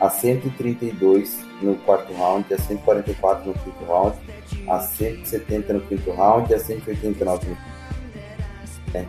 a 0.00 0.08
132 0.08 1.44
no 1.60 1.74
quarto 1.76 2.12
round, 2.14 2.52
a 2.52 2.58
144 2.58 3.46
no 3.46 3.54
quinto 3.54 3.84
round, 3.84 4.16
a 4.68 4.80
170 4.80 5.72
no 5.74 5.80
quinto 5.82 6.10
round 6.12 6.50
e 6.50 6.54
a 6.54 6.58
189 6.58 7.46
no. 7.48 7.56
É. 8.94 9.04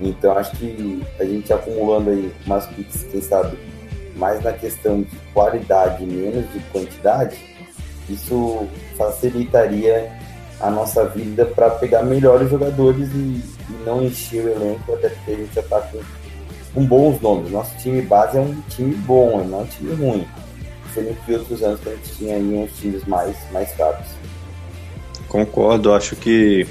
Então 0.00 0.36
acho 0.36 0.56
que 0.56 1.02
a 1.18 1.24
gente 1.24 1.52
acumulando 1.52 2.10
aí 2.10 2.32
umas 2.44 2.66
picks, 2.66 3.04
quem 3.04 3.22
sabe, 3.22 3.58
mais 4.16 4.42
na 4.42 4.52
questão 4.52 5.02
de 5.02 5.16
qualidade 5.32 6.04
menos 6.04 6.50
de 6.52 6.60
quantidade, 6.70 7.36
isso 8.12 8.66
facilitaria 8.96 10.10
a 10.60 10.70
nossa 10.70 11.04
vida 11.06 11.44
para 11.44 11.70
pegar 11.70 12.02
melhores 12.02 12.50
jogadores 12.50 13.08
e, 13.14 13.16
e, 13.16 13.44
não 13.86 14.02
encher 14.02 14.44
o 14.44 14.48
elenco, 14.48 14.92
até 14.94 15.08
porque 15.08 15.30
a 15.30 15.36
gente 15.36 15.54
já 15.54 15.60
está 15.60 15.80
com, 15.80 16.00
com, 16.74 16.84
bons 16.84 17.20
nomes. 17.20 17.50
Nosso 17.50 17.76
time 17.78 18.02
base 18.02 18.36
é 18.36 18.40
um 18.40 18.60
time 18.68 18.94
bom, 18.94 19.44
não 19.44 19.60
é 19.60 19.62
um 19.62 19.66
time 19.66 19.94
ruim. 19.94 20.26
Diferente 20.86 21.20
de 21.26 21.34
outros 21.34 21.62
anos 21.62 21.80
que 21.80 21.88
a 21.88 21.92
gente 21.92 22.12
tinha 22.16 22.36
aí 22.36 22.54
uns 22.54 22.72
times 22.78 23.04
mais, 23.04 23.36
mais 23.52 23.72
caros. 23.74 24.06
Concordo, 25.28 25.92
acho 25.92 26.16
que 26.16 26.66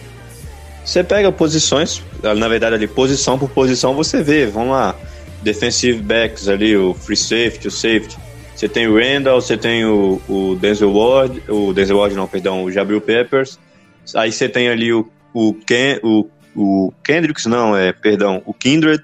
você 0.83 1.03
pega 1.03 1.31
posições, 1.31 2.01
na 2.23 2.47
verdade 2.47 2.75
ali, 2.75 2.87
posição 2.87 3.37
por 3.37 3.49
posição 3.49 3.93
você 3.93 4.23
vê, 4.23 4.47
vamos 4.47 4.71
lá, 4.71 4.95
defensive 5.43 6.01
backs 6.01 6.47
ali, 6.47 6.75
o 6.75 6.93
free 6.93 7.15
safety, 7.15 7.67
o 7.67 7.71
safety 7.71 8.17
você 8.57 8.67
tem 8.67 8.87
o 8.87 8.97
Randall, 8.97 9.39
você 9.39 9.55
tem 9.55 9.85
o, 9.85 10.19
o 10.27 10.55
Denzel 10.55 10.91
Ward, 10.91 11.43
o 11.47 11.71
Denzel 11.73 11.97
Ward 11.97 12.15
não, 12.15 12.27
perdão, 12.27 12.63
o 12.63 12.71
Jabril 12.71 12.99
Peppers. 12.99 13.59
Aí 14.15 14.31
você 14.31 14.49
tem 14.49 14.67
ali 14.67 14.91
o, 14.91 15.07
o, 15.31 15.53
Ken, 15.53 15.99
o, 16.01 16.27
o 16.55 16.91
Kendricks, 17.03 17.45
não, 17.45 17.77
é, 17.77 17.93
perdão, 17.93 18.41
o 18.47 18.53
Kindred. 18.55 19.03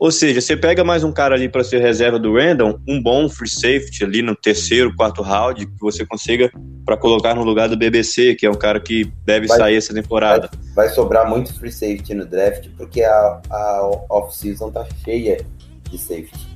Ou 0.00 0.10
seja, 0.10 0.40
você 0.40 0.56
pega 0.56 0.82
mais 0.82 1.04
um 1.04 1.12
cara 1.12 1.36
ali 1.36 1.48
para 1.48 1.62
ser 1.62 1.80
reserva 1.80 2.18
do 2.18 2.34
Randall, 2.34 2.80
um 2.88 3.00
bom 3.00 3.28
free 3.28 3.48
safety 3.48 4.02
ali 4.02 4.20
no 4.20 4.34
terceiro, 4.34 4.92
quarto 4.96 5.22
round, 5.22 5.64
que 5.64 5.80
você 5.80 6.04
consiga 6.04 6.50
para 6.84 6.96
colocar 6.96 7.36
no 7.36 7.44
lugar 7.44 7.68
do 7.68 7.76
BBC, 7.76 8.34
que 8.34 8.44
é 8.44 8.50
um 8.50 8.58
cara 8.58 8.80
que 8.80 9.04
deve 9.24 9.46
vai, 9.46 9.58
sair 9.58 9.76
essa 9.76 9.94
temporada. 9.94 10.50
Vai, 10.74 10.86
vai, 10.86 10.94
sobrar 10.96 11.30
muito 11.30 11.54
free 11.54 11.70
safety 11.70 12.14
no 12.14 12.26
draft, 12.26 12.66
porque 12.76 13.04
a, 13.04 13.40
a 13.48 13.90
off-season 14.10 14.72
tá 14.72 14.84
cheia 15.04 15.46
de 15.88 15.96
safety. 15.96 16.51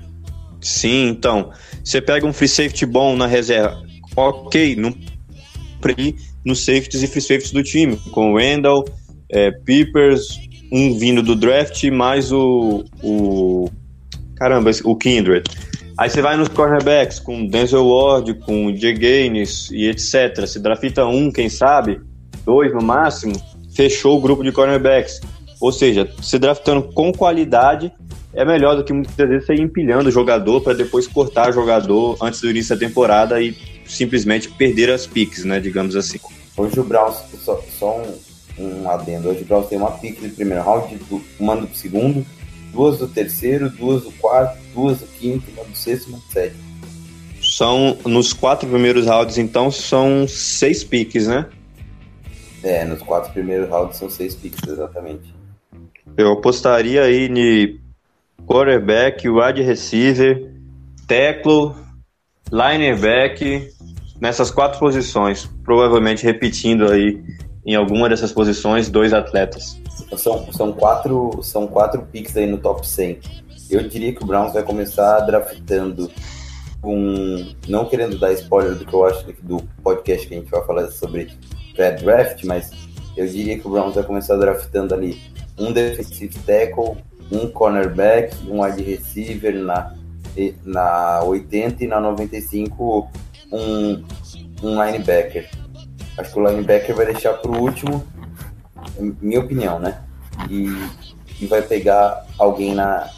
Sim, 0.61 1.09
então. 1.09 1.51
Você 1.85 2.01
pega 2.01 2.27
um 2.27 2.33
free 2.33 2.49
safety 2.49 2.85
bom 2.85 3.17
na 3.17 3.27
reserva, 3.27 3.81
ok, 4.17 4.75
não 4.77 4.93
nos 6.45 6.65
safeties 6.65 7.03
e 7.03 7.07
free 7.07 7.21
safeties 7.21 7.53
do 7.53 7.63
time, 7.63 7.97
com 8.11 8.33
o 8.33 8.39
Randall, 8.39 8.85
é, 9.31 9.51
Peepers, 9.51 10.39
um 10.73 10.97
vindo 10.97 11.23
do 11.23 11.35
draft, 11.35 11.83
mais 11.91 12.33
o, 12.33 12.85
o. 13.03 13.69
Caramba, 14.37 14.71
o 14.85 14.97
Kindred. 14.97 15.45
Aí 15.99 16.11
você 16.11 16.21
vai 16.21 16.37
nos 16.37 16.49
cornerbacks 16.49 17.19
com 17.19 17.47
Denzel 17.47 17.87
Ward, 17.87 18.35
com 18.35 18.75
Jay 18.77 18.93
Gaines 18.93 19.71
e 19.71 19.89
etc. 19.89 20.47
Se 20.47 20.61
drafta 20.61 21.07
um, 21.07 21.33
quem 21.33 21.49
sabe, 21.49 22.01
dois 22.45 22.73
no 22.73 22.83
máximo, 22.83 23.33
fechou 23.75 24.19
o 24.19 24.21
grupo 24.21 24.45
de 24.45 24.53
cornerbacks. 24.53 25.21
Ou 25.59 25.73
seja, 25.73 26.09
se 26.21 26.39
draftando 26.39 26.83
com 26.93 27.13
qualidade, 27.13 27.91
é 28.37 28.45
melhor 28.45 28.77
do 28.77 28.85
que 28.85 28.93
muitas 28.93 29.17
vezes 29.17 29.47
você 29.47 29.55
ir 29.55 29.63
empilhando 29.63 30.11
o 30.11 30.13
jogador 30.13 30.61
para 30.61 30.75
depois 30.75 31.07
cortar 31.07 31.49
o 31.49 31.53
jogador 31.53 32.19
antes 32.21 32.39
do 32.43 32.51
início 32.51 32.77
da 32.77 32.87
temporada 32.87 33.41
e 33.41 33.57
simplesmente 33.87 34.51
perder 34.51 34.91
as 34.91 35.07
piques, 35.07 35.43
né? 35.43 35.59
Digamos 35.59 35.97
assim. 35.97 36.21
Hoje 36.55 36.79
o 36.79 36.85
Browns, 36.85 37.17
só, 37.43 37.59
só 37.79 37.99
um, 38.59 38.83
um 38.83 38.91
adendo, 38.91 39.31
hoje 39.31 39.41
o 39.41 39.45
Browns 39.47 39.69
tem 39.69 39.79
uma 39.79 39.91
pique 39.93 40.29
do 40.29 40.35
primeiro 40.35 40.63
round, 40.63 40.99
uma 41.41 41.57
do 41.57 41.75
segundo, 41.75 42.27
duas 42.73 42.99
do 42.99 43.09
terceiro, 43.09 43.71
duas 43.71 44.03
do 44.03 44.13
quarto, 44.13 44.59
duas 44.75 44.99
do 44.99 45.07
quinto, 45.07 45.51
uma 45.53 45.65
do 45.65 45.75
sexto 45.75 46.09
e 46.09 46.11
uma 46.11 46.19
do 46.19 46.33
sétimo. 46.33 46.67
São, 47.43 47.97
nos 48.05 48.35
quatro 48.35 48.69
primeiros 48.69 49.07
rounds, 49.07 49.39
então, 49.39 49.71
são 49.71 50.29
seis 50.29 50.85
piques, 50.85 51.27
né? 51.27 51.47
É, 52.63 52.85
nos 52.85 53.01
quatro 53.01 53.33
primeiros 53.33 53.69
rounds 53.71 53.97
são 53.97 54.11
seis 54.11 54.35
piques, 54.35 54.61
exatamente. 54.69 55.35
Eu 56.17 56.33
apostaria 56.33 57.03
aí 57.03 57.29
quarterback, 58.47 59.29
wide 59.29 59.63
receiver, 59.63 60.51
tackle, 61.07 61.75
lineback, 62.51 63.69
nessas 64.21 64.51
quatro 64.51 64.79
posições, 64.79 65.49
provavelmente 65.65 66.25
repetindo 66.25 66.91
aí 66.91 67.23
em 67.65 67.75
alguma 67.75 68.09
dessas 68.09 68.33
posições 68.33 68.89
dois 68.89 69.13
atletas. 69.13 69.81
São, 70.17 70.53
são, 70.53 70.73
quatro, 70.73 71.43
são 71.43 71.67
quatro 71.67 72.03
picks 72.13 72.37
aí 72.37 72.47
no 72.47 72.59
top 72.59 72.87
100. 72.87 73.19
Eu 73.69 73.89
diria 73.89 74.15
que 74.15 74.23
o 74.23 74.27
Browns 74.27 74.53
vai 74.53 74.63
começar 74.63 75.19
draftando 75.21 76.09
um. 76.85 77.53
Não 77.69 77.85
querendo 77.87 78.17
dar 78.17 78.33
spoiler 78.35 78.77
do 78.77 78.87
que 78.87 78.95
eu 78.95 79.05
acho 79.05 79.27
do 79.43 79.61
podcast 79.83 80.29
que 80.29 80.35
a 80.35 80.39
gente 80.39 80.51
vai 80.51 80.65
falar 80.65 80.89
sobre 80.93 81.33
pré-draft, 81.75 82.45
mas 82.45 82.71
eu 83.17 83.27
diria 83.27 83.59
que 83.59 83.67
o 83.67 83.71
Browns 83.71 83.97
vai 83.97 84.05
começar 84.05 84.37
draftando 84.37 84.95
ali 84.95 85.21
um 85.59 85.73
defensive 85.73 86.39
tackle, 86.41 86.97
um 87.31 87.49
cornerback, 87.49 88.37
um 88.49 88.63
wide 88.63 88.83
receiver 88.83 89.55
na, 89.55 89.95
na 90.65 91.23
80 91.25 91.85
e 91.85 91.87
na 91.87 92.01
95 92.01 93.11
um, 93.53 94.05
um 94.63 94.85
linebacker. 94.85 95.49
Acho 96.19 96.33
que 96.33 96.39
o 96.39 96.49
linebacker 96.49 96.95
vai 96.95 97.07
deixar 97.07 97.35
para 97.35 97.51
o 97.51 97.61
último, 97.61 98.05
minha 99.21 99.41
opinião, 99.41 99.79
né? 99.79 100.03
E, 100.49 100.67
e 101.41 101.47
vai 101.47 101.63
pegar 101.63 102.27
alguém 102.39 102.75
na, 102.75 103.11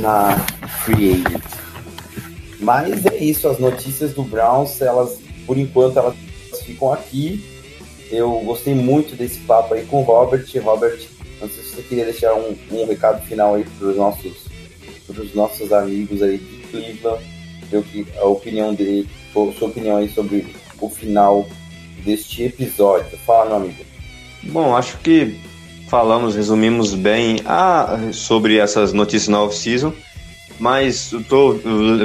na 0.00 0.38
free 0.84 1.12
agent. 1.12 1.42
Mas 2.60 3.04
é 3.06 3.16
isso, 3.16 3.48
as 3.48 3.58
notícias 3.58 4.14
do 4.14 4.22
Browns, 4.22 4.80
elas, 4.80 5.18
por 5.46 5.58
enquanto, 5.58 5.98
elas 5.98 6.14
ficam 6.64 6.92
aqui. 6.92 7.44
Eu 8.10 8.40
gostei 8.40 8.74
muito 8.74 9.16
desse 9.16 9.40
papo 9.40 9.74
aí 9.74 9.84
com 9.84 10.00
o 10.00 10.04
Robert. 10.04 10.44
Robert, 10.62 11.08
você 11.74 11.82
queria 11.82 12.04
deixar 12.04 12.34
um, 12.34 12.54
um 12.70 12.86
recado 12.86 13.24
final 13.26 13.54
aí 13.54 13.64
para 13.64 13.88
os 13.88 13.96
nossos, 13.96 14.46
nossos 15.34 15.72
amigos 15.72 16.22
aí 16.22 16.38
de 16.38 16.56
Cleveland, 16.68 17.24
a 18.18 18.26
opinião 18.26 18.74
dele, 18.74 19.08
sua 19.32 19.68
opinião 19.68 19.96
aí 19.96 20.08
sobre 20.08 20.46
o 20.80 20.88
final 20.90 21.48
deste 22.04 22.44
episódio. 22.44 23.16
Fala, 23.18 23.46
meu 23.46 23.56
amigo. 23.56 23.84
Bom, 24.42 24.76
acho 24.76 24.98
que 24.98 25.40
falamos, 25.88 26.34
resumimos 26.34 26.94
bem 26.94 27.40
ah, 27.46 28.10
sobre 28.12 28.58
essas 28.58 28.92
notícias 28.92 29.28
na 29.28 29.42
off-season, 29.42 29.92
mas 30.58 31.12
estou 31.12 31.58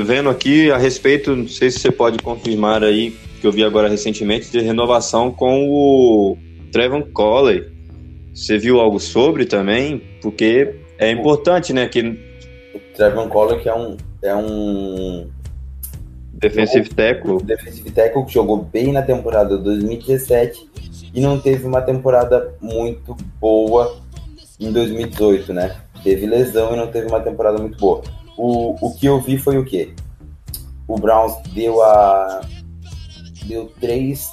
vendo 0.05 0.29
aqui 0.29 0.71
a 0.71 0.77
respeito, 0.77 1.35
não 1.35 1.47
sei 1.47 1.69
se 1.69 1.79
você 1.79 1.91
pode 1.91 2.19
confirmar 2.19 2.83
aí, 2.83 3.11
que 3.41 3.47
eu 3.47 3.51
vi 3.51 3.63
agora 3.63 3.89
recentemente, 3.89 4.49
de 4.49 4.59
renovação 4.61 5.31
com 5.31 5.67
o 5.69 6.37
Trevon 6.71 7.03
Colley. 7.13 7.76
Você 8.37 8.59
viu 8.59 8.79
algo 8.79 8.99
sobre 8.99 9.47
também? 9.47 9.99
Porque 10.21 10.75
é 10.99 11.09
importante, 11.09 11.73
né? 11.73 11.87
Que... 11.87 12.01
O 12.01 12.79
Trevon 12.95 13.27
Colley 13.29 13.59
que 13.59 13.67
é 13.67 13.75
um, 13.75 13.97
é 14.21 14.35
um 14.35 15.27
Defensive 16.33 16.87
tackle. 16.89 17.41
Defensive 17.41 17.89
tackle 17.89 18.25
que 18.25 18.33
jogou 18.33 18.57
bem 18.57 18.91
na 18.91 19.01
temporada 19.01 19.57
2017 19.57 20.69
e 21.15 21.19
não 21.19 21.39
teve 21.39 21.65
uma 21.65 21.81
temporada 21.81 22.53
muito 22.61 23.17
boa 23.41 23.97
em 24.59 24.71
2018, 24.71 25.51
né? 25.51 25.75
Teve 26.03 26.27
lesão 26.27 26.75
e 26.75 26.77
não 26.77 26.91
teve 26.91 27.07
uma 27.07 27.19
temporada 27.19 27.57
muito 27.57 27.79
boa. 27.79 28.03
O, 28.37 28.75
o 28.85 28.95
que 28.95 29.07
eu 29.07 29.19
vi 29.19 29.39
foi 29.39 29.57
o 29.57 29.65
quê? 29.65 29.95
O 30.87 30.95
Browns 30.95 31.33
deu 31.55 31.81
a. 31.81 32.41
Deu 33.47 33.71
três. 33.81 34.27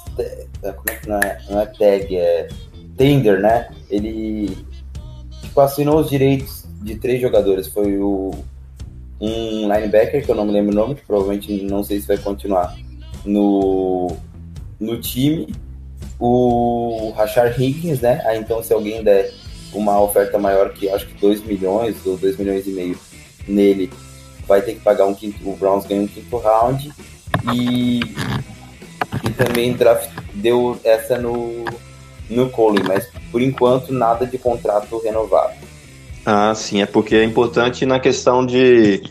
Como 0.61 0.83
é 0.89 0.95
que 0.95 1.09
não 1.09 1.17
é? 1.17 1.41
Não 1.49 1.59
é 1.59 1.65
tag, 1.65 2.15
é 2.15 2.47
tender, 2.97 3.39
né? 3.39 3.69
Ele 3.89 4.65
tipo, 5.41 5.61
assinou 5.61 5.99
os 5.99 6.09
direitos 6.09 6.65
de 6.81 6.95
três 6.95 7.21
jogadores. 7.21 7.67
Foi 7.67 7.97
o 7.97 8.31
um 9.19 9.73
linebacker, 9.73 10.23
que 10.23 10.29
eu 10.29 10.35
não 10.35 10.45
me 10.45 10.51
lembro 10.51 10.71
o 10.71 10.75
nome, 10.75 10.95
que 10.95 11.05
provavelmente 11.05 11.63
não 11.63 11.83
sei 11.83 12.01
se 12.01 12.07
vai 12.07 12.17
continuar 12.17 12.75
no, 13.23 14.11
no 14.79 14.99
time, 14.99 15.53
o 16.19 17.13
Rachar 17.15 17.59
Higgins, 17.59 18.01
né? 18.01 18.21
Aí 18.25 18.37
então 18.39 18.61
se 18.61 18.73
alguém 18.73 19.03
der 19.03 19.31
uma 19.73 20.01
oferta 20.01 20.37
maior 20.37 20.73
que 20.73 20.89
acho 20.89 21.07
que 21.07 21.19
2 21.19 21.43
milhões 21.45 21.95
ou 22.05 22.17
2 22.17 22.37
milhões 22.37 22.67
e 22.67 22.71
meio 22.71 22.97
nele, 23.47 23.91
vai 24.47 24.61
ter 24.61 24.73
que 24.73 24.81
pagar 24.81 25.05
um 25.05 25.13
quinto, 25.13 25.47
o 25.47 25.55
Browns 25.55 25.85
ganha 25.85 26.01
um 26.01 26.07
quinto 26.07 26.37
round 26.37 26.91
e, 27.53 27.99
e 29.23 29.29
também 29.37 29.73
draft, 29.73 30.09
deu 30.33 30.79
essa 30.83 31.17
no, 31.17 31.65
no 32.29 32.49
Colin, 32.49 32.83
mas 32.87 33.07
por 33.31 33.41
enquanto 33.41 33.93
nada 33.93 34.25
de 34.25 34.37
contrato 34.37 34.99
renovado. 34.99 35.53
Ah, 36.25 36.53
sim, 36.55 36.81
é 36.81 36.85
porque 36.85 37.15
é 37.15 37.23
importante 37.23 37.85
na 37.85 37.99
questão 37.99 38.45
de 38.45 39.03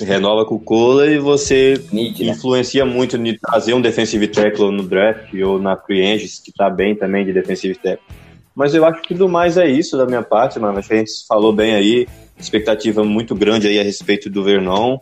renova 0.00 0.44
com 0.44 0.56
o 0.56 0.60
Cola 0.60 1.06
e 1.06 1.18
você 1.18 1.82
Need, 1.92 2.24
né? 2.24 2.32
influencia 2.32 2.84
muito 2.84 3.16
de 3.16 3.38
trazer 3.38 3.74
um 3.74 3.80
defensive 3.80 4.26
tackle 4.28 4.70
no 4.70 4.82
draft 4.82 5.32
ou 5.34 5.58
na 5.58 5.76
free 5.76 6.02
agents, 6.02 6.40
que 6.40 6.52
tá 6.52 6.68
bem 6.68 6.94
também 6.94 7.24
de 7.24 7.32
defensive 7.32 7.74
tackle. 7.76 8.04
Mas 8.54 8.74
eu 8.74 8.84
acho 8.84 9.02
que 9.02 9.14
do 9.14 9.28
mais 9.28 9.56
é 9.56 9.66
isso 9.66 9.96
da 9.96 10.06
minha 10.06 10.22
parte, 10.22 10.58
mano. 10.58 10.78
Acho 10.78 10.88
que 10.88 10.94
a 10.94 10.98
gente 10.98 11.26
falou 11.26 11.52
bem 11.52 11.74
aí, 11.74 12.06
expectativa 12.38 13.02
muito 13.02 13.34
grande 13.34 13.66
aí 13.66 13.80
a 13.80 13.82
respeito 13.82 14.30
do 14.30 14.44
Vernon. 14.44 14.98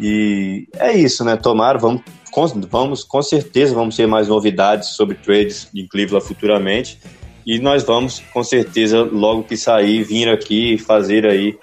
E 0.00 0.68
é 0.78 0.92
isso, 0.92 1.24
né? 1.24 1.36
Tomara, 1.36 1.78
vamos 1.78 2.02
com, 2.32 2.46
vamos, 2.68 3.04
com 3.04 3.22
certeza 3.22 3.74
vamos 3.74 3.94
ter 3.94 4.06
mais 4.06 4.26
novidades 4.26 4.88
sobre 4.96 5.16
trades 5.16 5.68
em 5.74 5.86
Cleveland 5.86 6.26
futuramente. 6.26 6.98
E 7.46 7.58
nós 7.58 7.84
vamos, 7.84 8.20
com 8.32 8.42
certeza, 8.42 9.02
logo 9.02 9.44
que 9.44 9.56
sair, 9.56 10.02
vir 10.02 10.28
aqui 10.28 10.78
fazer 10.78 11.26
aí 11.26 11.58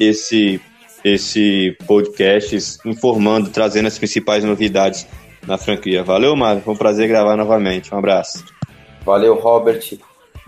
esse, 0.00 0.60
esse 1.04 1.76
podcast 1.86 2.56
informando, 2.84 3.50
trazendo 3.50 3.86
as 3.86 3.98
principais 3.98 4.42
novidades 4.42 5.06
na 5.46 5.58
franquia. 5.58 6.02
Valeu, 6.02 6.34
Mário. 6.34 6.62
Foi 6.62 6.74
um 6.74 6.76
prazer 6.76 7.08
gravar 7.08 7.36
novamente. 7.36 7.94
Um 7.94 7.98
abraço. 7.98 8.44
Valeu, 9.04 9.34
Robert. 9.34 9.98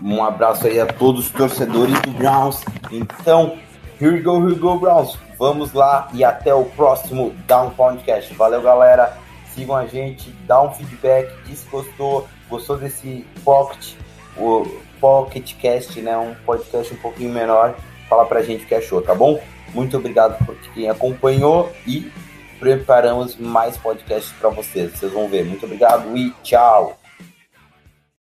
Um 0.01 0.23
abraço 0.23 0.65
aí 0.65 0.79
a 0.79 0.85
todos 0.85 1.27
os 1.27 1.31
torcedores 1.31 2.01
do 2.01 2.11
Browns. 2.11 2.63
Então, 2.89 3.57
here 4.01 4.15
we 4.15 4.21
go, 4.21 4.37
here 4.37 4.53
we 4.53 4.55
go, 4.55 4.79
Browns. 4.79 5.17
Vamos 5.37 5.73
lá 5.73 6.09
e 6.13 6.23
até 6.23 6.53
o 6.53 6.65
próximo 6.65 7.35
Down 7.45 7.71
Podcast. 7.71 8.33
Valeu, 8.33 8.61
galera. 8.61 9.18
Sigam 9.59 9.75
a 9.75 9.85
gente, 9.85 10.31
dá 10.47 10.61
um 10.61 10.71
feedback, 10.71 11.29
diz 11.45 11.63
que 11.63 11.69
gostou, 11.69 12.27
gostou 12.49 12.77
desse 12.77 13.25
pocket 13.43 13.93
o 14.37 14.65
Pocket 15.01 15.53
Cast, 15.55 15.99
né, 16.01 16.17
um 16.17 16.33
podcast 16.45 16.93
um 16.93 16.97
pouquinho 16.97 17.33
menor, 17.33 17.75
falar 18.07 18.25
pra 18.25 18.41
gente 18.41 18.63
o 18.63 18.67
que 18.67 18.75
achou, 18.75 19.01
tá 19.01 19.13
bom? 19.13 19.41
Muito 19.73 19.97
obrigado 19.97 20.43
por 20.45 20.55
quem 20.73 20.89
acompanhou 20.89 21.69
e 21.85 22.09
preparamos 22.57 23.35
mais 23.35 23.77
podcasts 23.77 24.33
para 24.39 24.49
vocês. 24.49 24.91
Vocês 24.91 25.11
vão 25.11 25.27
ver. 25.27 25.45
Muito 25.45 25.65
obrigado 25.65 26.17
e 26.17 26.31
tchau! 26.41 26.98